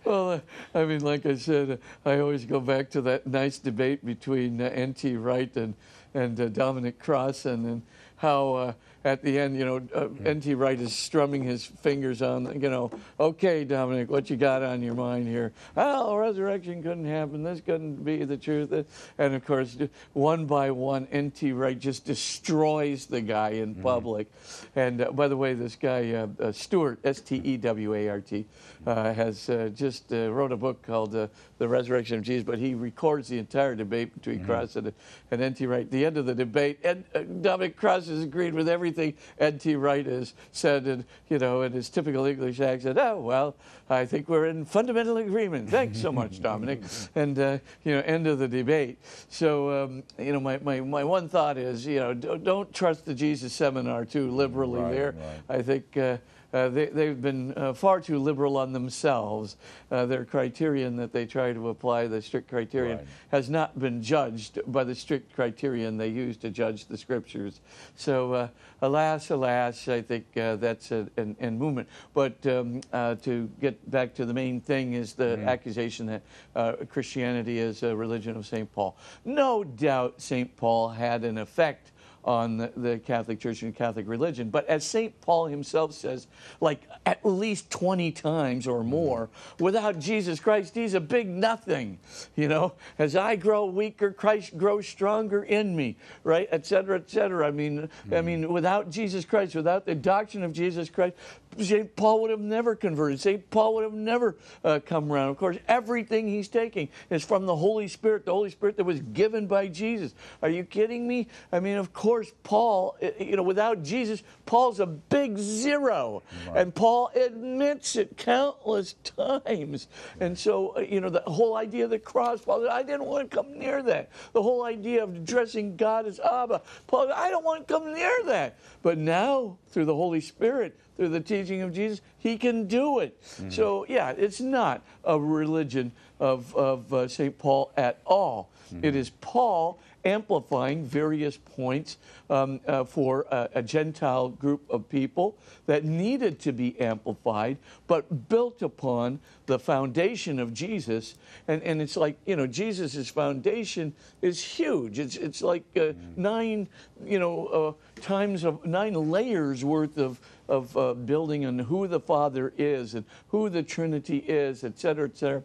[0.04, 0.40] well, uh,
[0.74, 4.64] I mean, like I said, I always go back to that nice debate between uh,
[4.72, 5.16] N.T.
[5.16, 5.74] Wright and
[6.12, 7.82] and uh, Dominic Crossan, and
[8.16, 8.72] how uh,
[9.04, 10.54] at the end, you know, uh, N.T.
[10.54, 14.94] Wright is strumming his fingers on, you know, okay, Dominic, what you got on your
[14.94, 15.52] mind here?
[15.76, 17.42] Oh, resurrection couldn't happen.
[17.42, 18.86] This couldn't be the truth.
[19.16, 19.78] And of course,
[20.12, 21.52] one by one, N.T.
[21.52, 24.30] Wright just destroys the guy in public.
[24.76, 28.08] And uh, by the way, this guy, uh, uh, Stewart, S T E W A
[28.08, 28.44] R T,
[28.86, 32.58] uh, has uh, just uh, wrote a book called uh, The Resurrection of Jesus, but
[32.58, 34.92] he records the entire debate between Crossan,
[35.30, 35.66] and N.T.
[35.66, 35.82] Wright.
[35.82, 38.89] At the end of the debate, and uh, Dominic Cross has agreed with everything
[39.38, 39.76] N.T.
[39.76, 42.98] Wright has said, and, you know, in his typical English accent.
[42.98, 43.56] Oh, well,
[43.88, 45.68] I think we're in fundamental agreement.
[45.70, 46.82] Thanks so much, Dominic.
[47.14, 48.98] And, uh, you know, end of the debate.
[49.28, 53.04] So, um, you know, my, my, my one thought is, you know, don't, don't trust
[53.04, 55.14] the Jesus seminar too liberally Right, there.
[55.48, 55.58] right.
[55.58, 56.16] I think uh,
[56.52, 59.56] uh, they, they've been uh, far too liberal on themselves.
[59.90, 63.06] Uh, their criterion that they try to apply, the strict criterion, Right.
[63.30, 67.60] has not been judged by the strict criterion they use to judge the scriptures.
[67.96, 68.48] So, uh,
[68.82, 71.88] alas, alas, I think uh, that's a, an, an movement.
[72.14, 76.22] But um, uh, to get back to the main thing is the accusation that
[76.56, 78.70] uh, Christianity is a religion of St.
[78.72, 78.96] Paul.
[79.24, 80.56] No doubt St.
[80.56, 81.92] Paul had an effect
[82.24, 84.50] on the, the Catholic Church and Catholic religion.
[84.50, 85.18] But as St.
[85.20, 86.26] Paul himself says,
[86.60, 91.98] like at least 20 times or more, without Jesus Christ, he's a big nothing.
[92.36, 96.48] You know, as I grow weaker, Christ grows stronger in me, right?
[96.50, 97.46] Et cetera, et cetera.
[97.46, 98.26] I mean, I mm-hmm.
[98.26, 101.14] mean, without Jesus Christ, without the doctrine of Jesus Christ,
[101.58, 101.94] St.
[101.96, 103.20] Paul would have never converted.
[103.20, 103.50] St.
[103.50, 105.30] Paul would have never uh, come around.
[105.30, 109.00] Of course, everything he's taking is from the Holy Spirit, the Holy Spirit that was
[109.00, 110.14] given by Jesus.
[110.42, 111.26] Are you kidding me?
[111.52, 116.22] I mean, of course, Paul, you know, without Jesus, Paul's a big zero.
[116.54, 119.88] And Paul admits it countless times.
[120.20, 123.06] And so, uh, you know, the whole idea of the cross, Paul said, I didn't
[123.06, 124.10] want to come near that.
[124.32, 128.22] The whole idea of addressing God as Abba, Paul I don't want to come near
[128.26, 128.58] that.
[128.82, 133.16] But now, through the Holy Spirit, through the teaching of Jesus, he can do it.
[133.48, 137.38] So, yeah, it's not a religion of, of uh, St.
[137.38, 138.50] Paul at all.
[138.82, 141.98] It is Paul amplifying various points
[142.30, 145.36] um, uh, for a, a Gentile group of people
[145.66, 151.16] that needed to be amplified, but built upon the foundation of Jesus.
[151.48, 154.98] And, and it's like, you know, Jesus' foundation is huge.
[154.98, 156.68] It's, it's like uh, nine,
[157.04, 162.00] you know, uh, times of nine layers worth of, of uh, building on who the
[162.00, 165.42] Father is and who the Trinity is, et cetera, et cetera.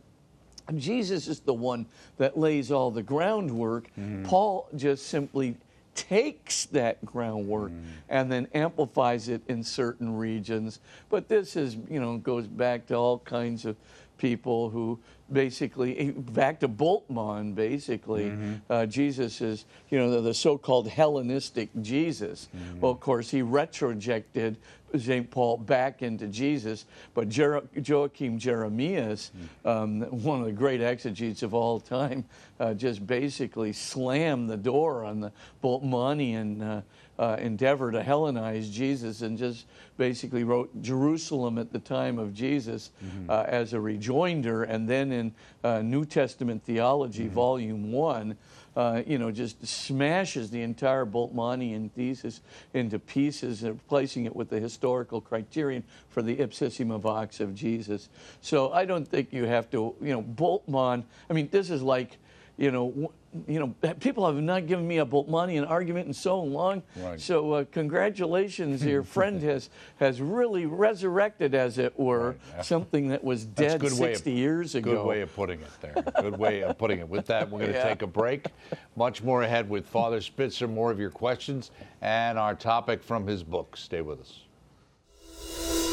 [0.76, 1.86] Jesus is the one
[2.18, 3.89] that lays all the groundwork.
[4.24, 5.56] Paul just simply
[5.94, 7.72] takes that groundwork
[8.10, 10.80] and then amplifies it in certain regions.
[11.10, 13.78] But this is, you know, goes back to all kinds of
[14.18, 15.00] people who
[15.32, 18.32] basically eh, back to Bultmann, basically
[18.70, 22.48] uh, Jesus is you know the, the so-called Hellenistic Jesus
[22.80, 24.56] well of course he retrojected
[24.99, 25.29] St.
[25.29, 29.31] Paul back into Jesus but Jer- Joachim Jeremias
[29.63, 32.25] um, one of the great exegetes of all time
[32.60, 35.31] uh, just basically slammed the door on the
[35.63, 36.81] Bultmannian uh,
[37.17, 39.65] uh, endeavor to Hellenize Jesus and just
[39.97, 42.91] basically wrote Jerusalem at the time of Jesus
[43.29, 48.36] uh, as a rejoinder, and then in uh, New Testament Theology, Volume 1,
[48.75, 52.41] uh, you know, just smashes the entire Bultmannian thesis
[52.73, 58.09] into pieces, and replacing it with the historical criterion for the ipsissima vox of Jesus.
[58.41, 62.17] So I don't think you have to, you know, Bultmann, I mean, this is like,
[62.57, 63.11] you know,
[63.48, 66.84] you know, people have not given me about money and argument in so long.
[66.98, 67.19] Right.
[67.19, 73.24] So uh, congratulations, your friend has has really resurrected, as it were, Right, something that
[73.24, 74.95] was dead good 60 of, years ago.
[74.95, 75.95] Good way of putting it there.
[76.21, 77.08] Good way of putting it.
[77.10, 77.88] With that, we're going to Yeah.
[77.89, 78.48] take a break.
[78.95, 81.71] Much more ahead with Father Spitzer, more of your questions,
[82.02, 83.76] and our topic from his book.
[83.78, 85.85] Stay with us.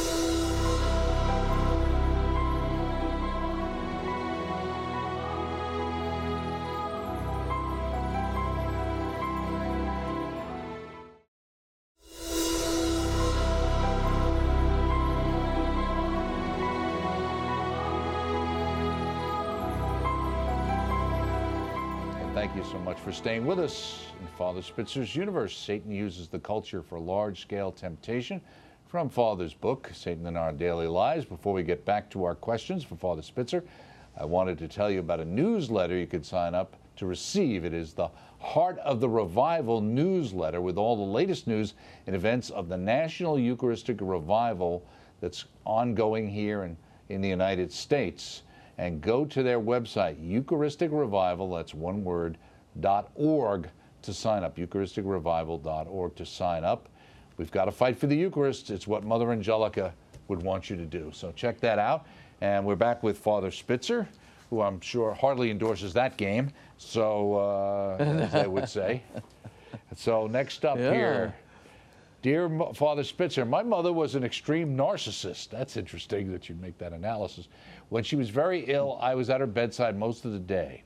[22.43, 25.57] Thank you so much for staying with us in Father Spitzer's universe.
[25.57, 28.41] Satan uses the culture for large scale temptation.
[28.89, 31.25] From Father's book, Satan in Our Daily Lives.
[31.25, 33.63] Before we get back to our questions for Father Spitzer,
[34.19, 37.65] I wanted to tell you about a newsletter you could sign up to receive.
[37.65, 38.09] It is the
[38.41, 41.75] Heart of the Revival newsletter with all the latest news
[42.09, 44.85] and events of the National Eucharistic Revival
[45.21, 46.77] that's ongoing here in,
[47.09, 48.43] in the United States
[48.83, 52.37] and go to their website, Eucharistic Revival, that's one word,
[52.81, 53.69] dot org
[54.03, 56.89] to sign up, eucharisticrevival.org to sign up.
[57.37, 58.71] We've got to fight for the Eucharist.
[58.71, 59.95] It's what Mother Angelica
[60.27, 61.13] would want you to do.
[61.15, 62.07] So check that out.
[62.41, 64.09] And we're back with Father Spitzer,
[64.51, 66.51] who I'm sure hardly endorses that game.
[66.77, 69.03] So, uh, as they would say.
[69.95, 70.93] So next up Yeah.
[70.95, 71.35] here,
[72.23, 75.51] Dear Father Spitzer, my mother was an extreme narcissist.
[75.51, 77.49] That's interesting that you make that analysis.
[77.93, 80.83] When she was very ill, I was at her bedside most of the day.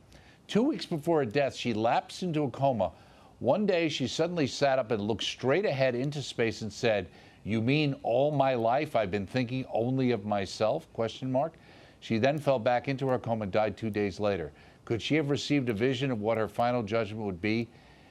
[0.48, 2.90] Two weeks before her death, she lapsed into a coma.
[3.38, 7.06] One day, she suddenly sat up and looked straight ahead into space and said,
[7.44, 11.52] "You mean all my life I've been thinking only of myself?" Question mark.
[12.00, 14.50] She then fell back into her coma and died two days later.
[14.84, 17.68] Could she have received a vision of what her final judgment would be?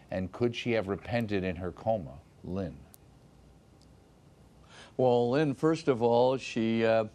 [0.09, 2.13] And could she have repented in her coma?
[2.45, 2.77] Lynn.
[4.95, 7.07] Well, Lynn, first of all, she uh,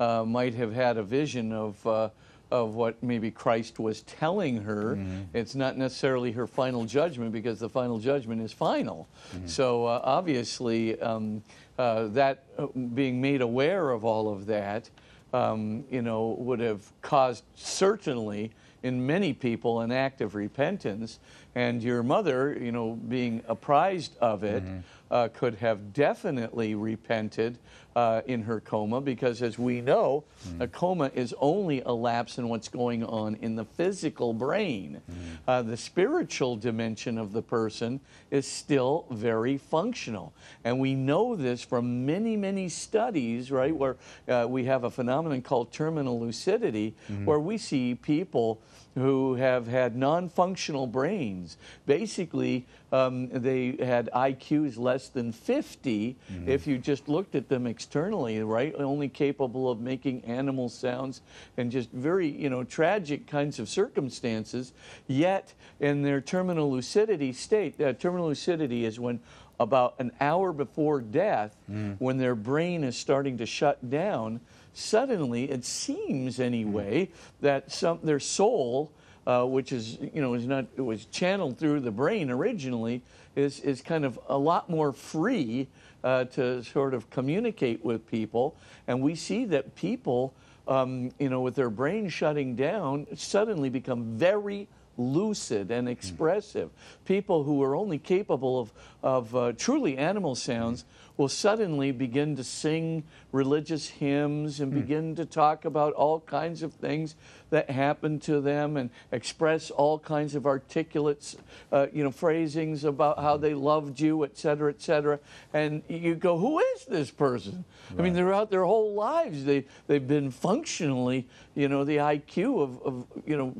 [0.00, 2.08] uh, might have had a vision of, uh,
[2.50, 4.98] of what maybe Christ was telling her.
[5.32, 9.08] It's not necessarily her final judgment because the final judgment is final.
[9.46, 11.42] So uh, obviously, um,
[11.78, 14.88] uh, that uh, being made aware of all of that,
[15.32, 18.52] um, you know, would have caused certainly
[18.84, 21.18] in many people an act of repentance.
[21.56, 24.62] And your mother, you know, being apprised of it,
[25.10, 27.58] uh, could have definitely repented
[27.96, 30.24] uh, in her coma because, as we know,
[30.60, 35.00] a coma is only a lapse in what's going on in the physical brain.
[35.46, 40.32] Uh, the spiritual dimension of the person is still very functional.
[40.64, 43.96] And we know this from many, many studies, right, where
[44.28, 48.60] uh, we have a phenomenon called terminal lucidity, where we see people
[48.94, 51.56] who have had non functional brains.
[51.86, 58.40] Basically, um, they had IQs less than 50 if you just looked at them externally,
[58.42, 58.74] right?
[58.78, 61.22] Only capable of making animal sounds
[61.56, 64.72] and just very, you know, tragic kinds of circumstances.
[65.08, 69.20] Yet, in their terminal lucidity state, uh, terminal lucidity is when
[69.60, 71.56] about an hour before death,
[71.98, 74.40] when their brain is starting to shut down,
[74.74, 77.08] suddenly it seems anyway
[77.40, 78.92] that some their soul,
[79.26, 83.02] uh, which is you know is not it was channeled through the brain originally,
[83.36, 85.68] is is kind of a lot more free
[86.02, 88.56] uh, to sort of communicate with people,
[88.86, 90.34] and we see that people,
[90.68, 96.70] um, you know, with their brain shutting down, suddenly become very lucid and expressive.
[97.04, 100.84] People who are only capable of, of uh, truly animal sounds
[101.16, 104.80] will suddenly begin to sing religious hymns and hmm.
[104.80, 107.14] begin to talk about all kinds of things
[107.54, 111.36] that happened to them and express all kinds of articulate,
[111.70, 115.20] uh, you know, phrasings about how they loved you, et cetera, et cetera.
[115.52, 117.64] And you go, who is this person?
[117.96, 122.82] I mean, throughout their whole lives, they, they've been functionally, you know, the IQ of,
[122.82, 123.54] of you know,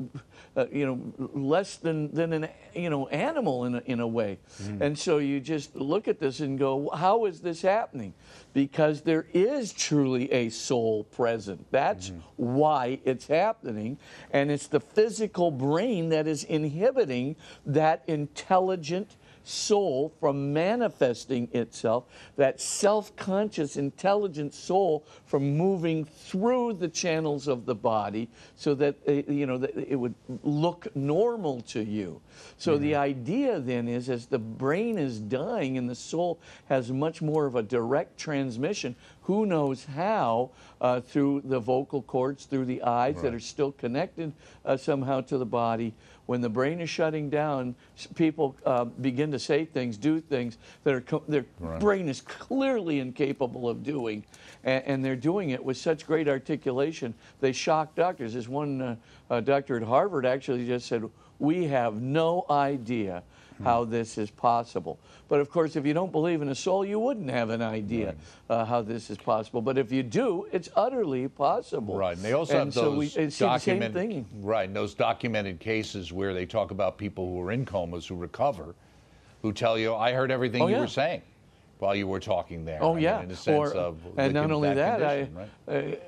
[0.57, 4.39] uh, you know, less than, than an, you know, animal in a, in a way.
[4.81, 8.13] And so you just look at this and go, how is this happening?
[8.53, 11.65] Because there is truly a soul present.
[11.71, 13.84] That's why it's happening.
[14.31, 19.15] And it's the physical brain that is inhibiting that intelligent
[19.45, 22.05] soul from manifesting itself,
[22.35, 28.95] that self conscious, intelligent soul from moving through the channels of the body so that
[29.07, 32.19] uh, you know that it would look normal to you.
[32.57, 37.21] So the idea then is as the brain is dying and the soul has much
[37.21, 42.83] more of a direct transmission, who knows how, uh, through the vocal cords, through the
[42.83, 44.31] eyes that are still connected
[44.63, 45.93] uh, somehow to the body.
[46.27, 47.75] When the brain is shutting down,
[48.13, 51.79] people uh, begin to say things, do things that are their Right.
[51.79, 54.23] brain is clearly incapable of doing,
[54.63, 57.15] and, and they're doing it with such great articulation.
[57.39, 58.33] They shock doctors.
[58.33, 58.95] There's one uh,
[59.29, 61.03] uh, doctor at Harvard actually just said,
[61.39, 63.23] "We have no idea."
[63.63, 64.99] How this is possible.
[65.27, 68.15] But of course, if you don't believe in a soul, you wouldn't have an idea
[68.49, 69.61] uh, how this is possible.
[69.61, 71.97] But if you do, it's utterly possible.
[71.97, 74.75] Right, and they also And have so those we, it's the same documented right, and
[74.75, 78.75] those documented cases where they talk about people who are in comas who recover,
[79.41, 80.81] who tell you, "I heard everything Oh, you yeah.
[80.81, 81.21] were saying."
[81.79, 84.33] While you were talking there, Oh I mean, yeah, in the sense or, of and
[84.33, 85.37] not only that, condition,
[85.67, 86.03] I, right?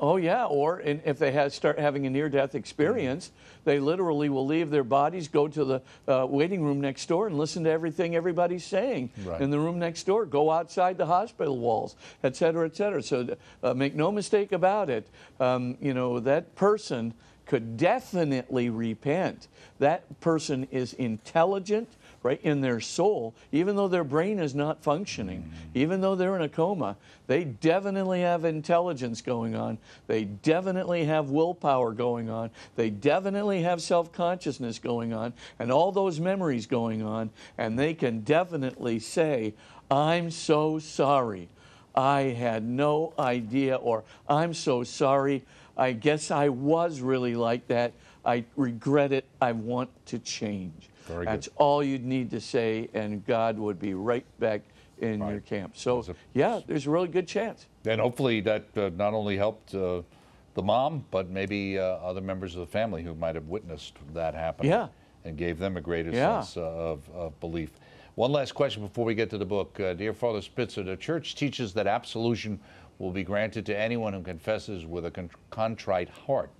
[0.00, 3.30] Oh yeah, or in, if they have, start having a near-death experience,
[3.64, 7.38] they literally will leave their bodies, go to the uh, waiting room next door, and
[7.38, 9.40] listen to everything everybody's saying Right.
[9.40, 10.26] in the room next door.
[10.26, 13.02] Go outside the hospital walls, et cetera, et cetera.
[13.02, 15.06] So uh, make no mistake about it.
[15.40, 17.14] Um, you know that person
[17.46, 19.48] could definitely repent.
[19.78, 21.88] That person is intelligent
[22.24, 25.78] right in their soul, even though their brain is not functioning, mm-hmm.
[25.78, 26.96] even though they're in a coma,
[27.26, 29.78] they definitely have intelligence going on.
[30.06, 32.50] They definitely have willpower going on.
[32.76, 37.30] They definitely have self consciousness going on, and all those memories going on.
[37.58, 39.54] And they can definitely say,
[39.90, 41.50] I'm so sorry.
[41.94, 45.44] I had no idea, or I'm so sorry.
[45.76, 47.92] I guess I was really like that.
[48.24, 49.26] I regret it.
[49.42, 50.88] I want to change.
[51.06, 51.32] Very good.
[51.32, 54.62] That's all you'd need to say, and God would be right back
[54.98, 55.76] in your camp.
[55.76, 57.66] So, a- yeah, there's a really good chance.
[57.84, 60.02] And hopefully that uh, not only helped uh,
[60.54, 64.34] the mom, but maybe uh, other members of the family who might have witnessed that
[64.34, 64.66] happen.
[64.66, 64.88] Yeah.
[65.26, 66.40] And gave them a greater Yeah.
[66.42, 67.70] sense uh, of, of belief.
[68.14, 69.78] One last question before we get to the book.
[69.80, 72.60] Uh, Dear Father Spitzer, the church teaches that absolution
[72.98, 76.50] will be granted to anyone who confesses with a con- contrite heart.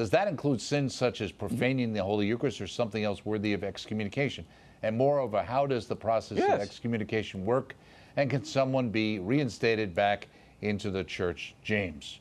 [0.00, 3.62] Does that include sins such as profaning the Holy Eucharist or something else worthy of
[3.62, 4.46] excommunication?
[4.82, 7.76] And moreover, how does the process of excommunication work?
[8.16, 10.28] And can someone be reinstated back
[10.62, 12.20] into the church, James?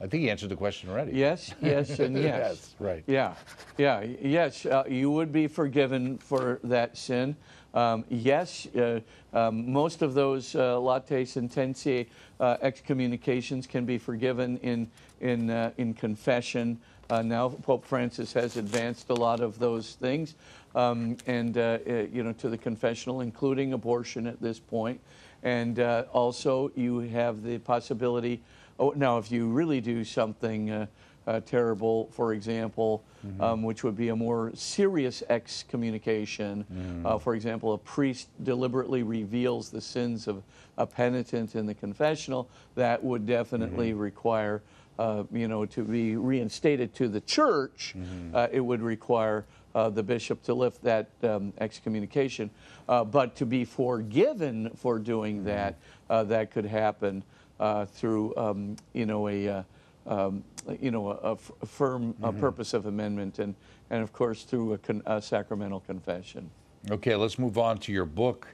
[0.00, 1.10] I think he answered the question already.
[1.16, 2.24] Yes, yes, and yes.
[2.24, 3.02] Yes, right.
[3.08, 3.34] Yeah,
[3.76, 4.64] yeah, yes.
[4.64, 7.34] Uh, you would be forgiven for that sin.
[7.74, 9.00] Um, yes, uh,
[9.32, 12.06] um, most of those uh, sententiae
[12.38, 14.88] uh, excommunications can be forgiven in
[15.20, 16.78] in uh, in confession.
[17.10, 20.36] Uh, now Pope Francis has advanced a lot of those things,
[20.76, 25.00] um, and uh, you know to the confessional, including abortion at this point,
[25.42, 28.40] and also you have the possibility.
[28.78, 30.88] Oh, now if you really do something.
[31.26, 33.02] Uh, terrible, for example,
[33.40, 36.66] um, which would be a more serious excommunication.
[37.02, 40.42] Uh, for example, a priest deliberately reveals the sins of
[40.76, 42.46] a penitent in the confessional.
[42.74, 44.60] That would definitely require,
[44.98, 47.94] uh, you know, to be reinstated to the church.
[48.34, 52.50] Uh, it would require uh, the bishop to lift that um, excommunication.
[52.86, 55.76] Uh, but to be forgiven for doing that,
[56.10, 57.22] uh, that could happen
[57.58, 59.62] uh, through, um, you know, a uh,
[60.06, 60.44] um,
[60.80, 63.54] you know, a, a f- a firm uh, purpose of amendment, and,
[63.90, 66.50] and of course through a, con- a sacramental confession.
[66.90, 68.46] Okay, let's move on to your book,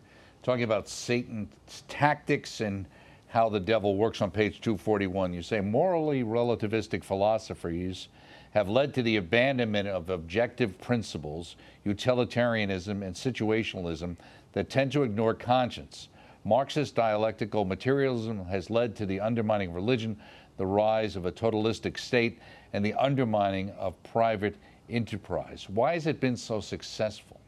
[0.42, 2.86] talking about Satan's tactics and
[3.26, 5.32] how the devil works on page 241.
[5.32, 8.08] You say morally relativistic philosophies
[8.52, 14.16] have led to the abandonment of objective principles, utilitarianism, and situationalism
[14.52, 16.08] that tend to ignore conscience.
[16.44, 20.18] Marxist dialectical materialism has led to the undermining of religion,
[20.60, 22.38] the rise of a totalistic state,
[22.74, 24.54] and the undermining of private
[24.90, 25.66] enterprise.
[25.70, 27.40] Why has it been so successful?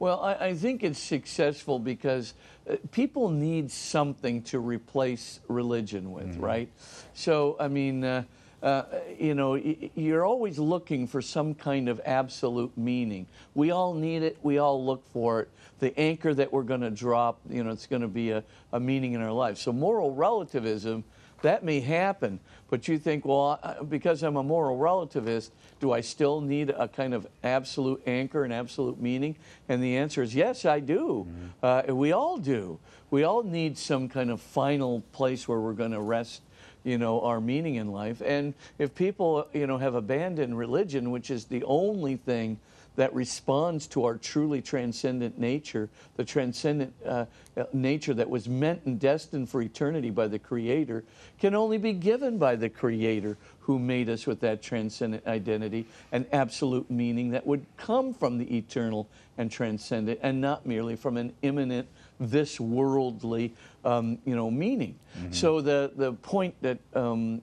[0.00, 2.34] Well, I, I think it's successful because
[2.68, 6.68] uh, people need something to replace religion with, right?
[7.14, 8.24] So, I mean, uh,
[8.62, 8.84] uh,
[9.18, 13.26] you know, you're always looking for some kind of absolute meaning.
[13.54, 14.38] We all need it.
[14.42, 15.50] We all look for it.
[15.78, 18.42] The anchor that we're going to drop, you know, it's going to be a,
[18.72, 19.58] a meaning in our life.
[19.58, 21.04] So, moral relativism
[21.42, 22.40] that may happen,
[22.70, 25.50] but you think, well, because I'm a moral relativist,
[25.80, 29.36] do I still need a kind of absolute anchor and absolute meaning?
[29.68, 31.28] And the answer is yes, I do.
[31.62, 32.78] Uh, we all do.
[33.10, 36.42] We all need some kind of final place where we're going to rest
[36.86, 38.22] you know, our meaning in life.
[38.24, 42.60] And if people, you know, have abandoned religion, which is the only thing
[42.94, 47.26] that responds to our truly transcendent nature, the transcendent uh,
[47.56, 51.04] uh, nature that was meant and destined for eternity by the Creator,
[51.40, 56.24] can only be given by the Creator, who made us with that transcendent identity and
[56.32, 61.32] absolute meaning that would come from the eternal and transcendent and not merely from an
[61.42, 61.88] immanent
[62.18, 63.54] this worldly
[63.84, 65.32] um, you know meaning mm-hmm.
[65.32, 67.42] so the the point that um,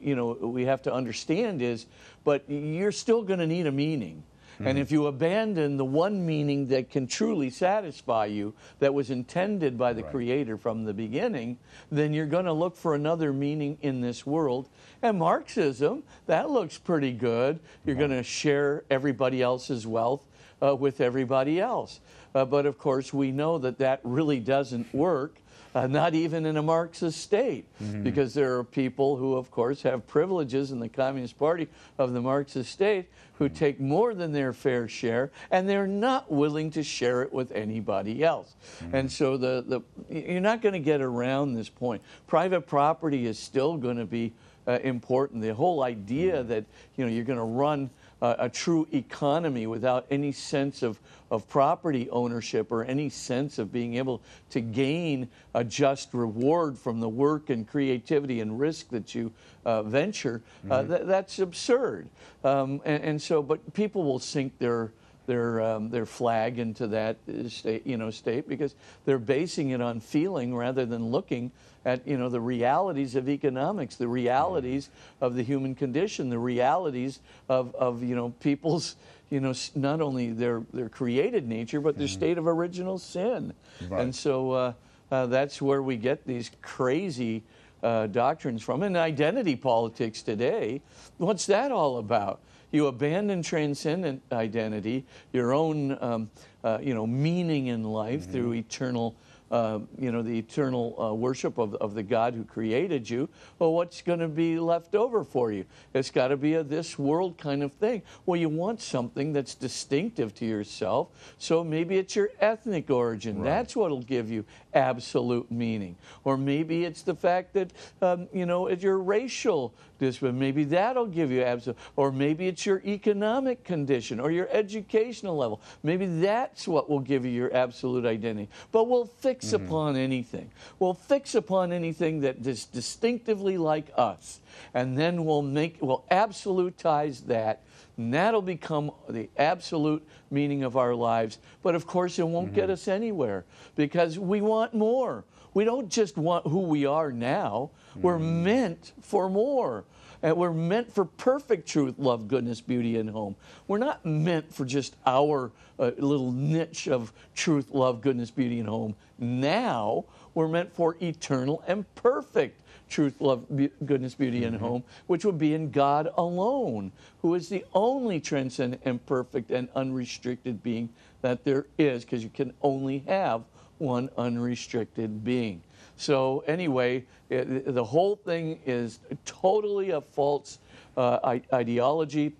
[0.00, 1.86] you know we have to understand is
[2.24, 4.22] but you're still going to need a meaning
[4.60, 4.68] Mm-hmm.
[4.68, 9.78] And if you abandon the one meaning that can truly satisfy you, that was intended
[9.78, 10.10] by the right.
[10.10, 11.56] Creator from the beginning,
[11.90, 14.68] then you're going to look for another meaning in this world.
[15.00, 17.58] And Marxism, that looks pretty good.
[17.86, 20.26] You're going to share everybody else's wealth
[20.62, 22.00] uh, with everybody else.
[22.34, 25.40] Uh, but of course, we know that that really doesn't work
[25.74, 28.02] uh, not even in a Marxist state, mm-hmm.
[28.02, 31.68] because there are people who, of course, have privileges in the Communist Party
[31.98, 33.54] of the Marxist state who mm-hmm.
[33.54, 38.24] take more than their fair share, and they're not willing to share it with anybody
[38.24, 38.54] else.
[38.82, 38.96] Mm-hmm.
[38.96, 39.80] And so the, the,
[40.12, 42.02] you're not going to get around this point.
[42.26, 44.32] Private property is still going to be
[44.66, 45.40] uh, important.
[45.42, 46.48] The whole idea mm-hmm.
[46.48, 46.64] that
[46.96, 47.90] you know you're going to run
[48.22, 51.00] uh, a true economy without any sense of,
[51.30, 57.00] of property ownership or any sense of being able to gain a just reward from
[57.00, 59.32] the work and creativity and risk that you
[59.64, 60.92] uh, venture, uh, mm-hmm.
[60.92, 62.08] th- that's absurd.
[62.44, 64.92] Um, and, and, so, but people will sink their
[65.26, 67.16] their um, their flag into that
[67.48, 71.52] state, you know, state because they're basing it on feeling rather than looking
[71.84, 74.90] at you know the realities of economics, the realities
[75.20, 78.96] of the human condition, the realities of, of you know people's
[79.30, 82.14] you know not only their their created nature but their mm-hmm.
[82.14, 83.52] state of original sin,
[83.88, 84.02] right.
[84.02, 84.72] and so uh,
[85.10, 87.42] uh, that's where we get these crazy.
[87.82, 90.82] Uh, doctrines from and identity politics today.
[91.16, 92.40] What's that all about?
[92.72, 96.30] You abandon transcendent identity, your own, um,
[96.62, 98.32] uh, you know, meaning in life mm-hmm.
[98.32, 99.16] through eternal
[99.50, 103.72] uh, you know, the eternal uh, worship of, of the God who created you, well,
[103.72, 105.64] what's going to be left over for you?
[105.92, 108.02] It's got to be a this world kind of thing.
[108.26, 111.08] Well, you want something that's distinctive to yourself,
[111.38, 113.38] so maybe it's your ethnic origin.
[113.40, 113.50] Right.
[113.50, 115.96] That's what'll give you absolute meaning.
[116.22, 120.38] Or maybe it's the fact that, um, you know, it's your racial discipline.
[120.38, 121.78] Maybe that'll give you absolute.
[121.94, 125.60] Or maybe it's your economic condition or your educational level.
[125.84, 128.48] Maybe that's what will give you your absolute identity.
[128.72, 129.66] But we'll fix mm-hmm.
[129.66, 130.50] upon anything.
[130.80, 134.40] We'll fix upon anything that is distinctively like us.
[134.74, 137.62] And then we'll make, we'll absolutize that
[137.96, 141.36] and that'll become the absolute meaning of our lives.
[141.62, 142.54] But of course, it won't mm-hmm.
[142.54, 143.44] get us anywhere
[143.76, 145.24] because we want more.
[145.54, 148.02] We don't just want who we are now, mm-hmm.
[148.02, 149.84] we're meant for more.
[150.22, 153.36] And we're meant for perfect truth, love, goodness, beauty, and home.
[153.66, 158.68] We're not meant for just our uh, little niche of truth, love, goodness, beauty, and
[158.68, 158.94] home.
[159.18, 164.64] Now we're meant for eternal and perfect truth, love, be- goodness, beauty, and mm-hmm.
[164.64, 166.92] home, which would be in God alone,
[167.22, 170.90] who is the only transcendent and perfect and unrestricted being
[171.22, 173.42] that there is, because you can only have
[173.80, 175.62] one unrestricted being.
[175.96, 180.58] So, anyway, it, the whole thing is totally a false
[180.96, 182.34] uh, ideology,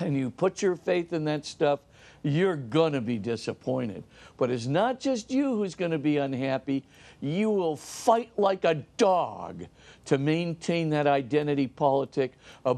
[0.00, 1.80] and you put your faith in that stuff,
[2.22, 4.02] you're going to be disappointed.
[4.36, 6.84] But it's not just you who's going to be unhappy.
[7.20, 9.66] You will fight like a dog
[10.06, 12.32] to maintain that identity politic,
[12.64, 12.74] uh,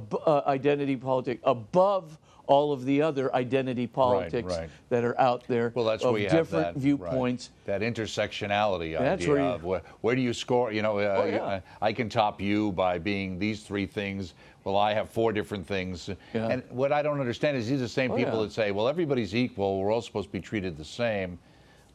[0.47, 2.19] identity politic above
[2.49, 4.71] all of the other identity politics right, right.
[4.89, 7.51] that are out there well, that's of where you different have that, viewpoints.
[7.67, 7.79] Right.
[7.79, 10.73] That intersectionality that's idea where, you, of where, where, do you score?
[10.73, 11.45] You know, uh, oh, yeah.
[11.81, 14.35] I, I can top you by being these three things.
[14.65, 16.11] Well, I have four different things.
[16.35, 16.49] Yeah.
[16.49, 18.47] And what I don't understand is these are the same oh, people yeah.
[18.47, 19.79] that say, well, everybody's equal.
[19.79, 21.39] We're all supposed to be treated the same.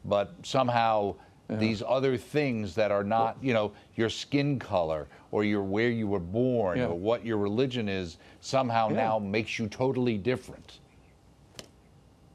[0.06, 1.16] But somehow
[1.50, 1.58] yeah.
[1.58, 6.08] these other things that are not, you know, your skin color or your where you
[6.08, 6.86] were born yeah.
[6.86, 8.96] or what your religion is somehow yeah.
[8.96, 10.80] now makes you totally different.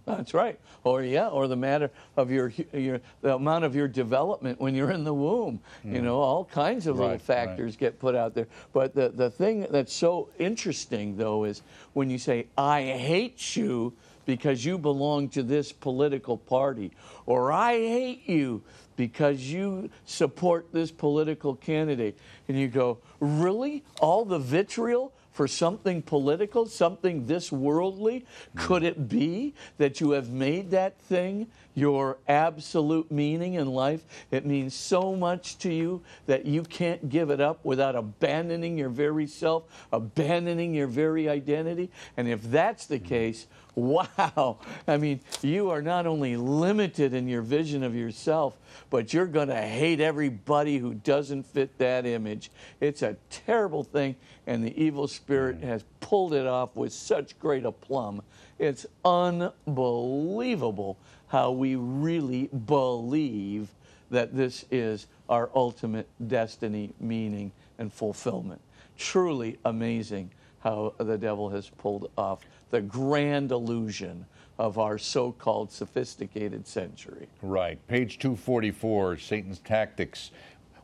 [0.05, 0.59] That's right.
[0.85, 4.91] Or yeah, or the matter of your your the amount of your development when you're
[4.91, 5.61] in the womb.
[5.85, 5.95] Mm.
[5.95, 7.81] You know, all kinds of right, little factors right.
[7.81, 8.47] get put out there.
[8.73, 13.93] But the the thing that's so interesting though is when you say I hate you
[14.25, 16.93] because you belong to this political party
[17.27, 18.63] or I hate you
[18.99, 22.19] because you support this political candidate.
[22.49, 23.85] And you go, really?
[24.01, 28.27] All the vitriol for something political, something this worldly?
[28.55, 28.59] Hmm.
[28.59, 31.47] Could it be that you have made that thing
[31.77, 34.05] your absolute meaning in life?
[34.33, 38.89] It means so much to you that you can't give it up without abandoning your
[38.89, 41.93] very self, abandoning your very identity.
[42.17, 43.07] And if that's the hmm.
[43.07, 43.47] case,
[43.79, 44.59] wow.
[44.87, 48.57] I mean, you are not only limited in your vision of yourself,
[48.91, 52.51] but you're going to hate everybody who doesn't fit that image.
[52.81, 54.17] It's a terrible thing,
[54.47, 58.23] and the evil spirit has pulled it off with such great aplomb.
[58.59, 60.97] It's unbelievable
[61.29, 63.69] how we really believe
[64.11, 68.61] that this is our ultimate destiny, meaning, and fulfillment.
[68.97, 70.31] Truly amazing
[70.61, 72.41] how the devil has pulled off
[72.71, 74.27] the grand illusion
[74.59, 77.29] of our so called sophisticated century.
[77.43, 77.85] Right.
[77.87, 80.33] Page 244 Satan's Tactics.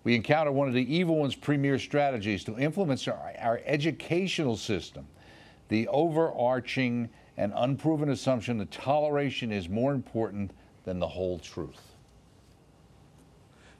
[0.04, 5.06] We encounter one of the evil one's premier strategies to influence our, our educational system.
[5.68, 10.52] The overarching and unproven assumption that toleration is more important
[10.84, 11.80] than the whole truth.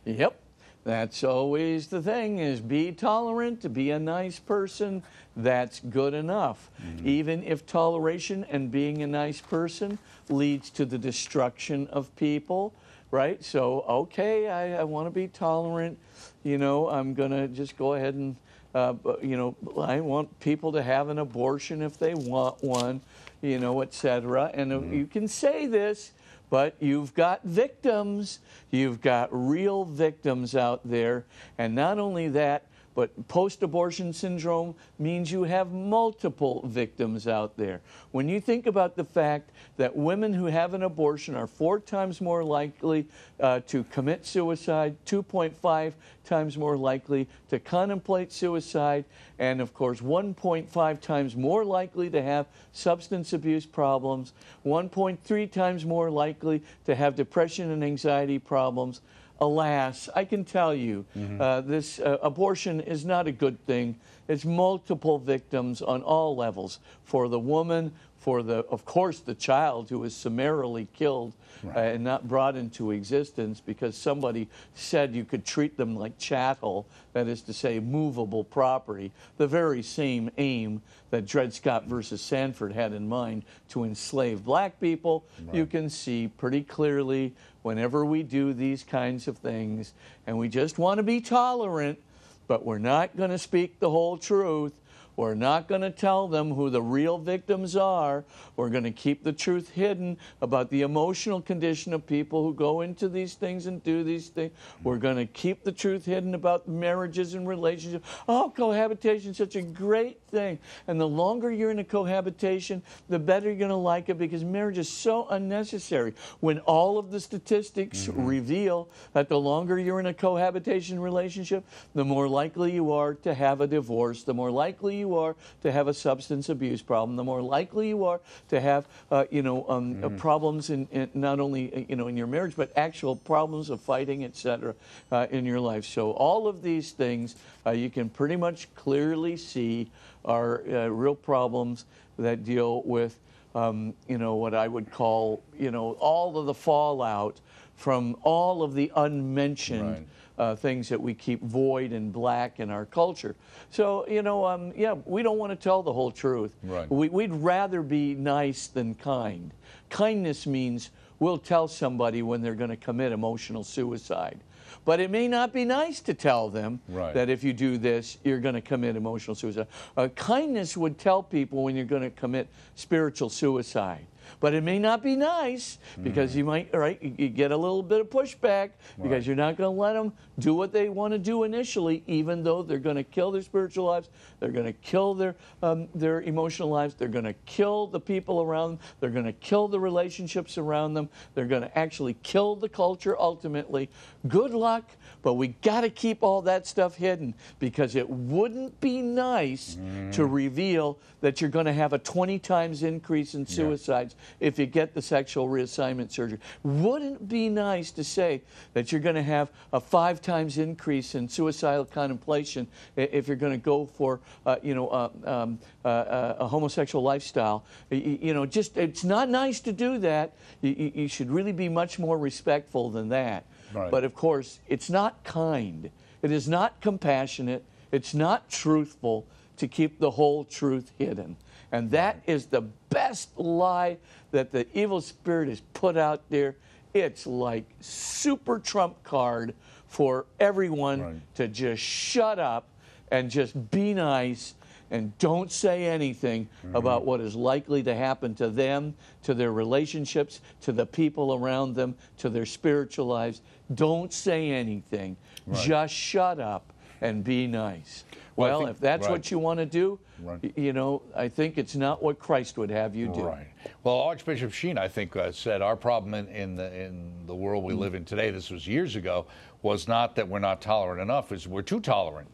[0.04, 0.40] Yep.
[0.84, 5.02] That's always the thing is be tolerant, to be a nice person,
[5.34, 6.70] that's good enough.
[6.82, 7.08] Mm-hmm.
[7.08, 12.74] Even if toleration and being a nice person leads to the destruction of people,
[13.10, 13.42] right?
[13.42, 15.98] So, okay, I, I want to be tolerant.
[16.42, 18.36] You know, I'm going to just go ahead and,
[18.74, 23.00] uh, you know, I want people to have an abortion if they want one,
[23.40, 24.50] you know, et cetera.
[24.52, 24.92] And mm-hmm.
[24.92, 26.12] you can say this
[26.54, 28.38] but you've got victims.
[28.70, 31.24] You've got real victims out there.
[31.58, 37.80] And not only that, but post abortion syndrome means you have multiple victims out there.
[38.12, 42.20] When you think about the fact that women who have an abortion are four times
[42.20, 43.06] more likely
[43.40, 45.92] uh, to commit suicide, 2.5
[46.24, 49.04] times more likely to contemplate suicide,
[49.38, 54.32] and of course, 1.5 times more likely to have substance abuse problems,
[54.64, 59.00] 1.3 times more likely to have depression and anxiety problems
[59.44, 61.40] alas, I can tell you, mm-hmm.
[61.40, 63.96] uh, this uh, abortion is not a good thing.
[64.28, 69.90] It's multiple victims on all levels for the woman, for the, of course, the child
[69.90, 71.76] who was summarily killed right.
[71.76, 76.86] uh, and not brought into existence because somebody said you could treat them like chattel,
[77.12, 79.12] that is to say, movable property.
[79.36, 84.80] The very same aim that Dred Scott versus Sandford had in mind to enslave black
[84.80, 85.26] people.
[85.46, 85.56] Right.
[85.56, 89.92] You can see pretty clearly whenever we do these kinds of things,
[90.26, 91.98] and we just want to be tolerant,
[92.46, 94.72] but we're not going to speak the whole truth
[95.16, 98.24] we're not going to tell them who the real victims are.
[98.56, 102.80] We're going to keep the truth hidden about the emotional condition of people who go
[102.80, 104.52] into these things and do these things.
[104.82, 108.08] We're going to keep the truth hidden about marriages and relationships.
[108.28, 110.58] Oh, cohabitation is such a great thing.
[110.88, 114.44] And the longer you're in a cohabitation, the better you're going to like it because
[114.44, 116.14] marriage is so unnecessary.
[116.40, 118.26] When all of the statistics mm-hmm.
[118.26, 121.64] reveal that the longer you're in a cohabitation relationship,
[121.94, 125.70] the more likely you are to have a divorce, the more likely you are to
[125.70, 129.64] have a substance abuse problem, the more likely you are to have, uh, you know,
[129.68, 130.18] um, mm.
[130.18, 133.80] problems in, in, not only uh, you know in your marriage, but actual problems of
[133.80, 134.74] fighting, etc.,
[135.12, 135.84] uh, in your life.
[135.84, 137.36] So all of these things
[137.66, 139.90] uh, you can pretty much clearly see
[140.24, 141.84] are uh, real problems
[142.18, 143.18] that deal with,
[143.54, 147.40] um, you know, what I would call, you know, all of the fallout
[147.76, 149.90] from all of the unmentioned.
[149.90, 150.06] Right
[150.38, 153.34] uh, things that we keep void and black in our culture.
[153.70, 156.56] So, you know, um, yeah, we don't want to tell the whole truth.
[156.62, 156.90] Right.
[156.90, 159.52] We, we'd rather be nice than kind.
[159.90, 164.40] Kindness means we'll tell somebody when they're going to commit emotional suicide.
[164.84, 167.14] But it may not be nice to tell them right.
[167.14, 169.66] that if you do this, you're going to commit emotional suicide.
[169.96, 174.06] Uh, kindness would tell people when you're going to commit spiritual suicide
[174.40, 176.36] but it may not be nice because mm.
[176.36, 179.26] you might right you get a little bit of pushback because right.
[179.26, 182.62] you're not going to let them do what they want to do initially even though
[182.62, 184.08] they're going to kill their spiritual lives
[184.40, 188.42] they're going to kill their um, their emotional lives they're going to kill the people
[188.42, 192.56] around them they're going to kill the relationships around them they're going to actually kill
[192.56, 193.88] the culture ultimately
[194.28, 194.90] good luck
[195.24, 200.12] but we got to keep all that stuff hidden because it wouldn't be nice mm.
[200.12, 204.48] to reveal that you're going to have a 20 times increase in suicides yeah.
[204.48, 206.38] if you get the sexual reassignment surgery.
[206.62, 208.42] Wouldn't be nice to say
[208.74, 213.52] that you're going to have a five times increase in suicidal contemplation if you're going
[213.52, 217.64] to go for, uh, you know, uh, um, uh, uh, a homosexual lifestyle.
[217.90, 220.34] You, you, know, just it's not nice to do that.
[220.60, 223.46] You, you should really be much more respectful than that.
[223.74, 223.90] Right.
[223.90, 225.90] But of course, it's not kind.
[226.22, 227.64] It is not compassionate.
[227.92, 231.36] It's not truthful to keep the whole truth hidden.
[231.70, 233.98] And that is the best lie
[234.30, 236.56] that the evil spirit has put out there.
[236.92, 239.54] It's like super trump card
[239.86, 241.34] for everyone right.
[241.36, 242.68] to just shut up
[243.10, 244.54] and just be nice
[244.94, 246.76] and don't say anything Mm-hmm.
[246.76, 251.74] about what is likely to happen to them, to their relationships, to the people around
[251.74, 253.42] them, to their spiritual lives.
[253.74, 255.16] Don't say anything.
[255.52, 258.04] Just shut up and be nice.
[258.36, 259.10] Well, Well, think- if that's right.
[259.12, 260.52] what you want to do, Right.
[260.56, 263.22] you know, I think it's not what Christ would have you do.
[263.24, 263.46] Right.
[263.82, 267.62] Well, Archbishop Sheen, I think, uh, said our problem in, in the in the world
[267.64, 267.66] Mm.
[267.66, 268.30] we live in today.
[268.30, 269.26] This was years ago.
[269.62, 271.30] Was not that we're not tolerant enough.
[271.32, 272.28] Is we're too tolerant.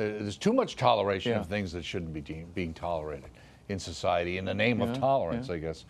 [0.00, 1.40] There- There's too much toleration Yeah.
[1.40, 2.20] of things that shouldn't be
[2.54, 3.28] being tolerated
[3.68, 5.84] in society in the name of Yeah, tolerance, I guess.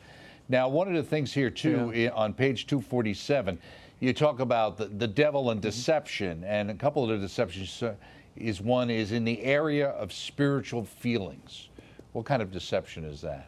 [0.48, 3.56] Now, one of the things here too on page 247,
[4.00, 5.50] you talk about the, the devil Mm-hmm.
[5.52, 7.94] and deception, and a couple of the deceptions uh,
[8.36, 11.68] is one is in the area of spiritual feelings.
[12.12, 13.46] What kind of deception is that?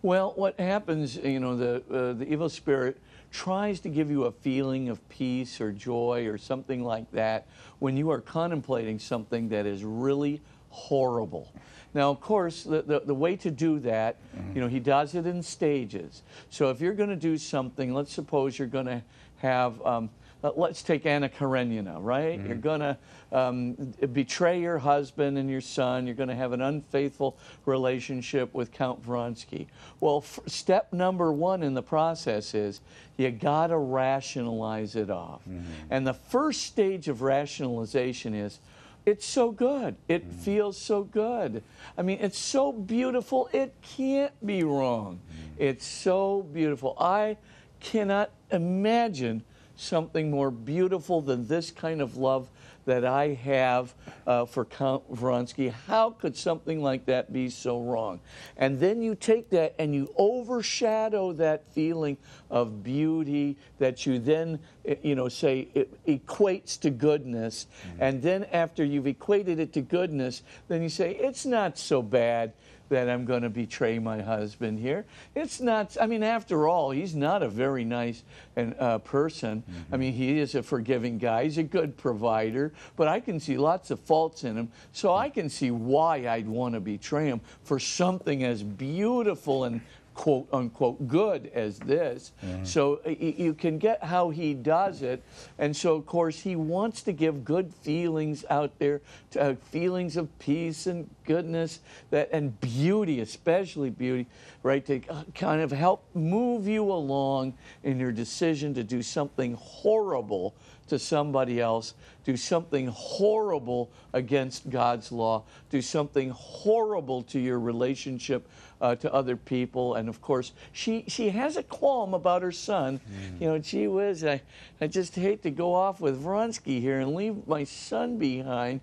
[0.00, 2.98] Well, what happens, you know, the, uh, the evil spirit
[3.34, 7.48] tries to give you a feeling of peace or joy or something like that
[7.80, 11.52] when you are contemplating something that is really horrible.
[11.94, 14.18] Now, of course, the, the, the way to do that,
[14.54, 16.22] you know, he does it in stages.
[16.48, 19.02] So if you're going to do something, let's suppose you're going to
[19.38, 20.10] have, um,
[20.44, 22.38] uh, let's take Anna Karenina, right?
[22.38, 22.98] You're going to
[23.32, 23.72] um,
[24.12, 26.06] betray your husband and your son.
[26.06, 29.66] You're going to have an unfaithful relationship with Count Vronsky.
[30.00, 32.82] Well, f- step number one in the process is
[33.16, 35.40] you got to rationalize it off.
[35.88, 38.60] And the first stage of rationalization is
[39.06, 39.96] it's so good.
[40.08, 41.62] It feels so good.
[41.96, 43.48] I mean, it's so beautiful.
[43.52, 45.20] It can't be wrong.
[45.58, 46.96] It's so beautiful.
[47.00, 47.38] I
[47.80, 49.42] cannot imagine
[49.76, 52.48] something more beautiful than this kind of love
[52.86, 53.94] that I have
[54.26, 55.72] uh, for Count Vronsky.
[55.86, 58.20] How could something like that be so wrong?
[58.56, 62.16] And then you take that and you overshadow that feeling
[62.50, 67.66] of beauty that you then, eh, you know, say it equates to goodness.
[67.98, 72.52] And then after you've equated it to goodness, then you say, it's not so bad
[72.94, 75.04] that I'm going to betray my husband here.
[75.34, 78.22] It's not, I mean, after all, he's not a very nice
[78.54, 79.64] and, uh, person.
[79.90, 83.56] I mean, he is a forgiving guy, he's a good provider, but I can see
[83.56, 84.68] lots of faults in him.
[84.92, 89.80] So I can see why I'd want to betray him for something as beautiful and
[90.14, 92.32] quote unquote good as this.
[92.62, 95.22] So y- y- you can get how he does it.
[95.58, 99.00] And so, of course, he wants to give good feelings out there,
[99.32, 104.26] to, uh, feelings of peace and goodness that and beauty, especially beauty,
[104.62, 104.84] right?
[104.86, 110.54] To uh, kind of help move you along in your decision to do something horrible
[110.88, 118.48] to somebody else, do something horrible against God's law, do something horrible to your relationship
[118.80, 119.94] uh, to other people.
[119.94, 123.00] And of course, she, she has a qualm about her son.
[123.40, 124.42] You know, gee whiz, I,
[124.80, 128.80] I just hate to go off with Vronsky here and leave my son behind.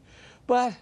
[0.47, 0.73] But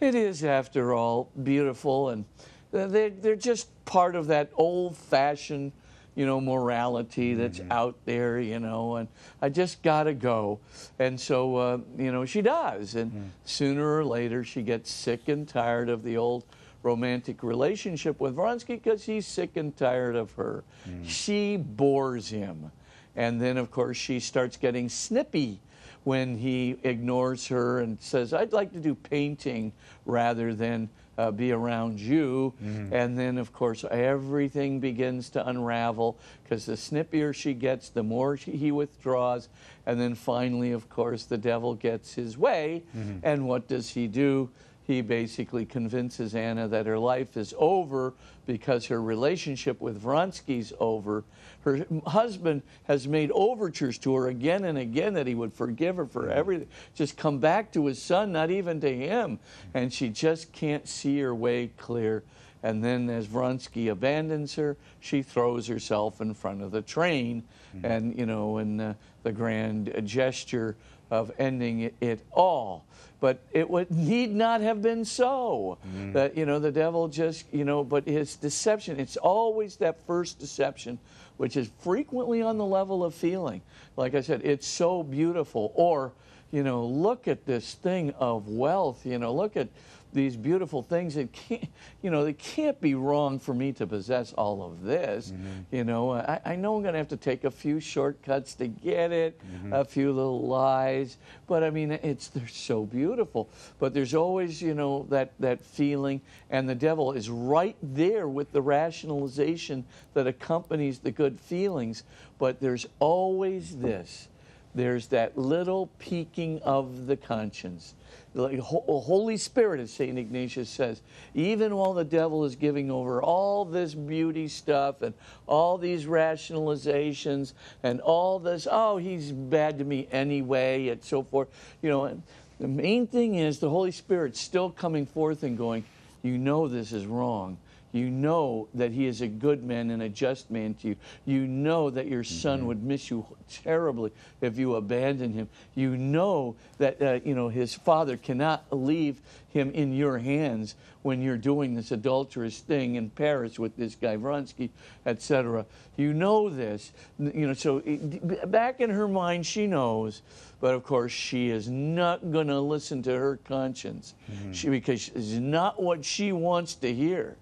[0.00, 2.10] it is, after all, beautiful.
[2.10, 2.24] And
[2.72, 5.72] they're, they're just part of that old fashioned
[6.16, 7.70] you know, morality that's mm-hmm.
[7.70, 9.06] out there, you know, and
[9.40, 10.58] I just got to go.
[10.98, 12.96] And so, uh, you know, she does.
[12.96, 13.28] And mm-hmm.
[13.44, 16.44] sooner or later, she gets sick and tired of the old
[16.82, 20.64] romantic relationship with Vronsky because he's sick and tired of her.
[20.88, 21.06] Mm.
[21.06, 22.70] She bores him.
[23.14, 25.60] And then, of course, she starts getting snippy
[26.04, 29.72] when he ignores her and says, I'd like to do painting
[30.04, 30.88] rather than
[31.18, 32.52] uh, be around you.
[32.92, 38.36] And then, of course, everything begins to unravel because the snippier she gets, the more
[38.36, 39.48] she, he withdraws.
[39.86, 42.82] And then finally, of course, the devil gets his way.
[43.22, 44.50] And what does he do?
[44.86, 48.14] He basically convinces Anna that her life is over
[48.46, 51.24] because her relationship with Vronsky's over.
[51.62, 56.06] Her husband has made overtures to her again and again that he would forgive her
[56.06, 56.38] for mm-hmm.
[56.38, 59.40] everything, just come back to his son, not even to him.
[59.74, 62.22] And she just can't see her way clear.
[62.66, 67.44] And then, as Vronsky abandons her, she throws herself in front of the train,
[67.84, 70.74] and you know, in uh, the grand gesture
[71.08, 72.84] of ending it, it all.
[73.20, 75.78] But it would need not have been so.
[76.12, 78.98] That you know, the devil just you know, but his deception.
[78.98, 80.98] It's always that first deception,
[81.36, 83.62] which is frequently on the level of feeling.
[83.96, 85.70] Like I said, it's so beautiful.
[85.76, 86.14] Or
[86.50, 89.06] you know, look at this thing of wealth.
[89.06, 89.68] You know, look at
[90.12, 91.16] these beautiful things.
[91.16, 91.68] It can't,
[92.02, 95.30] you know, it can't be wrong for me to possess all of this.
[95.30, 95.76] Mm-hmm.
[95.76, 98.68] You know, I, I know I'm going to have to take a few shortcuts to
[98.68, 99.72] get it, mm-hmm.
[99.72, 103.48] a few little lies, but I mean, it's they're so beautiful.
[103.78, 108.52] But there's always, you know, that that feeling, and the devil is right there with
[108.52, 109.84] the rationalization
[110.14, 112.04] that accompanies the good feelings.
[112.38, 114.28] But there's always this
[114.76, 117.94] there's that little peaking of the conscience.
[118.36, 120.18] The oh, Holy Spirit, as St.
[120.18, 121.00] Ignatius says,
[121.34, 125.14] even while the devil is giving over all this beauty stuff and
[125.46, 131.48] all these rationalizations and all this, oh, he's bad to me anyway, and so forth,
[131.80, 132.22] you know,
[132.60, 135.82] the main thing is the Holy Spirit still coming forth and going,
[136.22, 137.56] you know this is wrong.
[137.96, 140.96] You know that he is a good man and a just man to you.
[141.24, 142.68] You know that your son mm-hmm.
[142.68, 143.26] would miss you
[143.62, 145.48] terribly if you abandon him.
[145.74, 151.22] You know that uh, you know his father cannot leave him in your hands when
[151.22, 154.70] you're doing this adulterous thing in Paris with this guy Vronsky,
[155.06, 155.64] etc.
[155.96, 156.92] You know this.
[157.18, 160.22] You know so it, back in her mind she knows,
[160.60, 164.14] but of course she is not going to listen to her conscience.
[164.30, 164.52] Mm-hmm.
[164.52, 167.36] She because it's not what she wants to hear.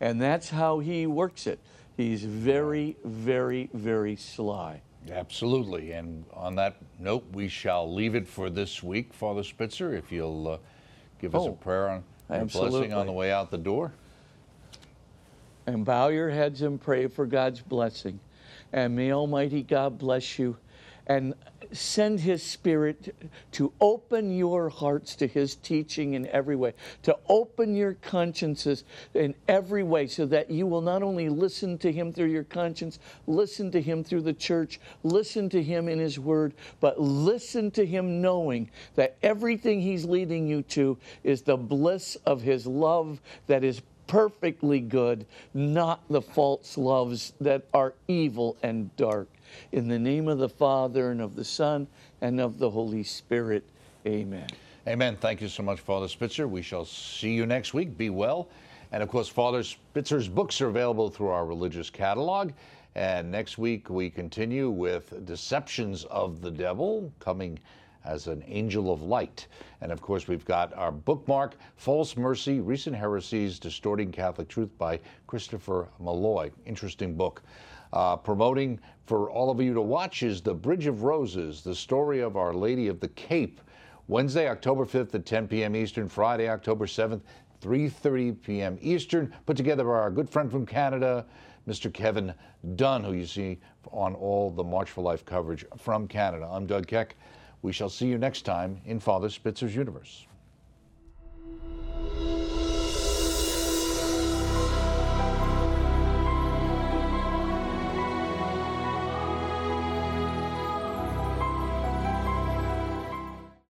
[0.00, 1.58] And that's how he works it.
[1.96, 4.80] He's very, very, very sly.
[5.10, 5.92] Absolutely.
[5.92, 9.94] And on that note, we shall leave it for this week, Father Spitzer.
[9.94, 10.58] If you'll uh,
[11.20, 13.92] give us oh, a prayer on a blessing on the way out the door.
[15.66, 18.18] And bow your heads and pray for God's blessing.
[18.72, 20.56] And may Almighty God bless you
[21.06, 21.34] and
[21.72, 23.14] send His Spirit
[23.52, 29.34] to open your hearts to His teaching in every way, to open your consciences in
[29.48, 33.70] every way, so that you will not only listen to Him through your conscience, listen
[33.70, 38.20] to Him through the church, listen to Him in His Word, but listen to Him
[38.20, 43.82] knowing that everything He's leading you to is the bliss of His love that is
[44.10, 49.28] perfectly good, not the false loves that are evil and dark.
[49.72, 51.86] In the name of the Father, and of the Son,
[52.20, 53.64] and of the Holy Spirit.
[54.06, 54.48] Amen.
[54.88, 55.16] Amen.
[55.16, 56.48] Thank you so much, Father Spitzer.
[56.48, 57.96] We shall see you next week.
[57.96, 58.48] Be well.
[58.92, 62.52] And of course, Father Spitzer's books are available through our religious catalog.
[62.94, 67.58] And next week, we continue with Deceptions of the Devil, coming
[68.04, 69.46] as an angel of light.
[69.80, 74.98] And of course, we've got our bookmark, False Mercy Recent Heresies Distorting Catholic Truth by
[75.26, 76.50] Christopher Malloy.
[76.66, 77.42] Interesting book
[77.92, 82.20] uh, promoting for all of you to watch is The Bridge of Roses, the story
[82.20, 83.60] of Our Lady of the Cape.
[84.08, 85.76] Wednesday, October 5th at 10 p.m.
[85.76, 87.20] Eastern, Friday, October 7th,
[87.62, 88.78] 3.30 p.m.
[88.80, 91.26] Eastern, put together by our good friend from Canada,
[91.68, 91.92] Mr.
[91.92, 92.34] Kevin
[92.74, 93.60] Dunn, who you see
[93.92, 96.48] on all the March for Life coverage from Canada.
[96.50, 97.16] I'm Doug Keck.
[97.62, 100.26] We shall see you next time in Father Spitzer's Universe.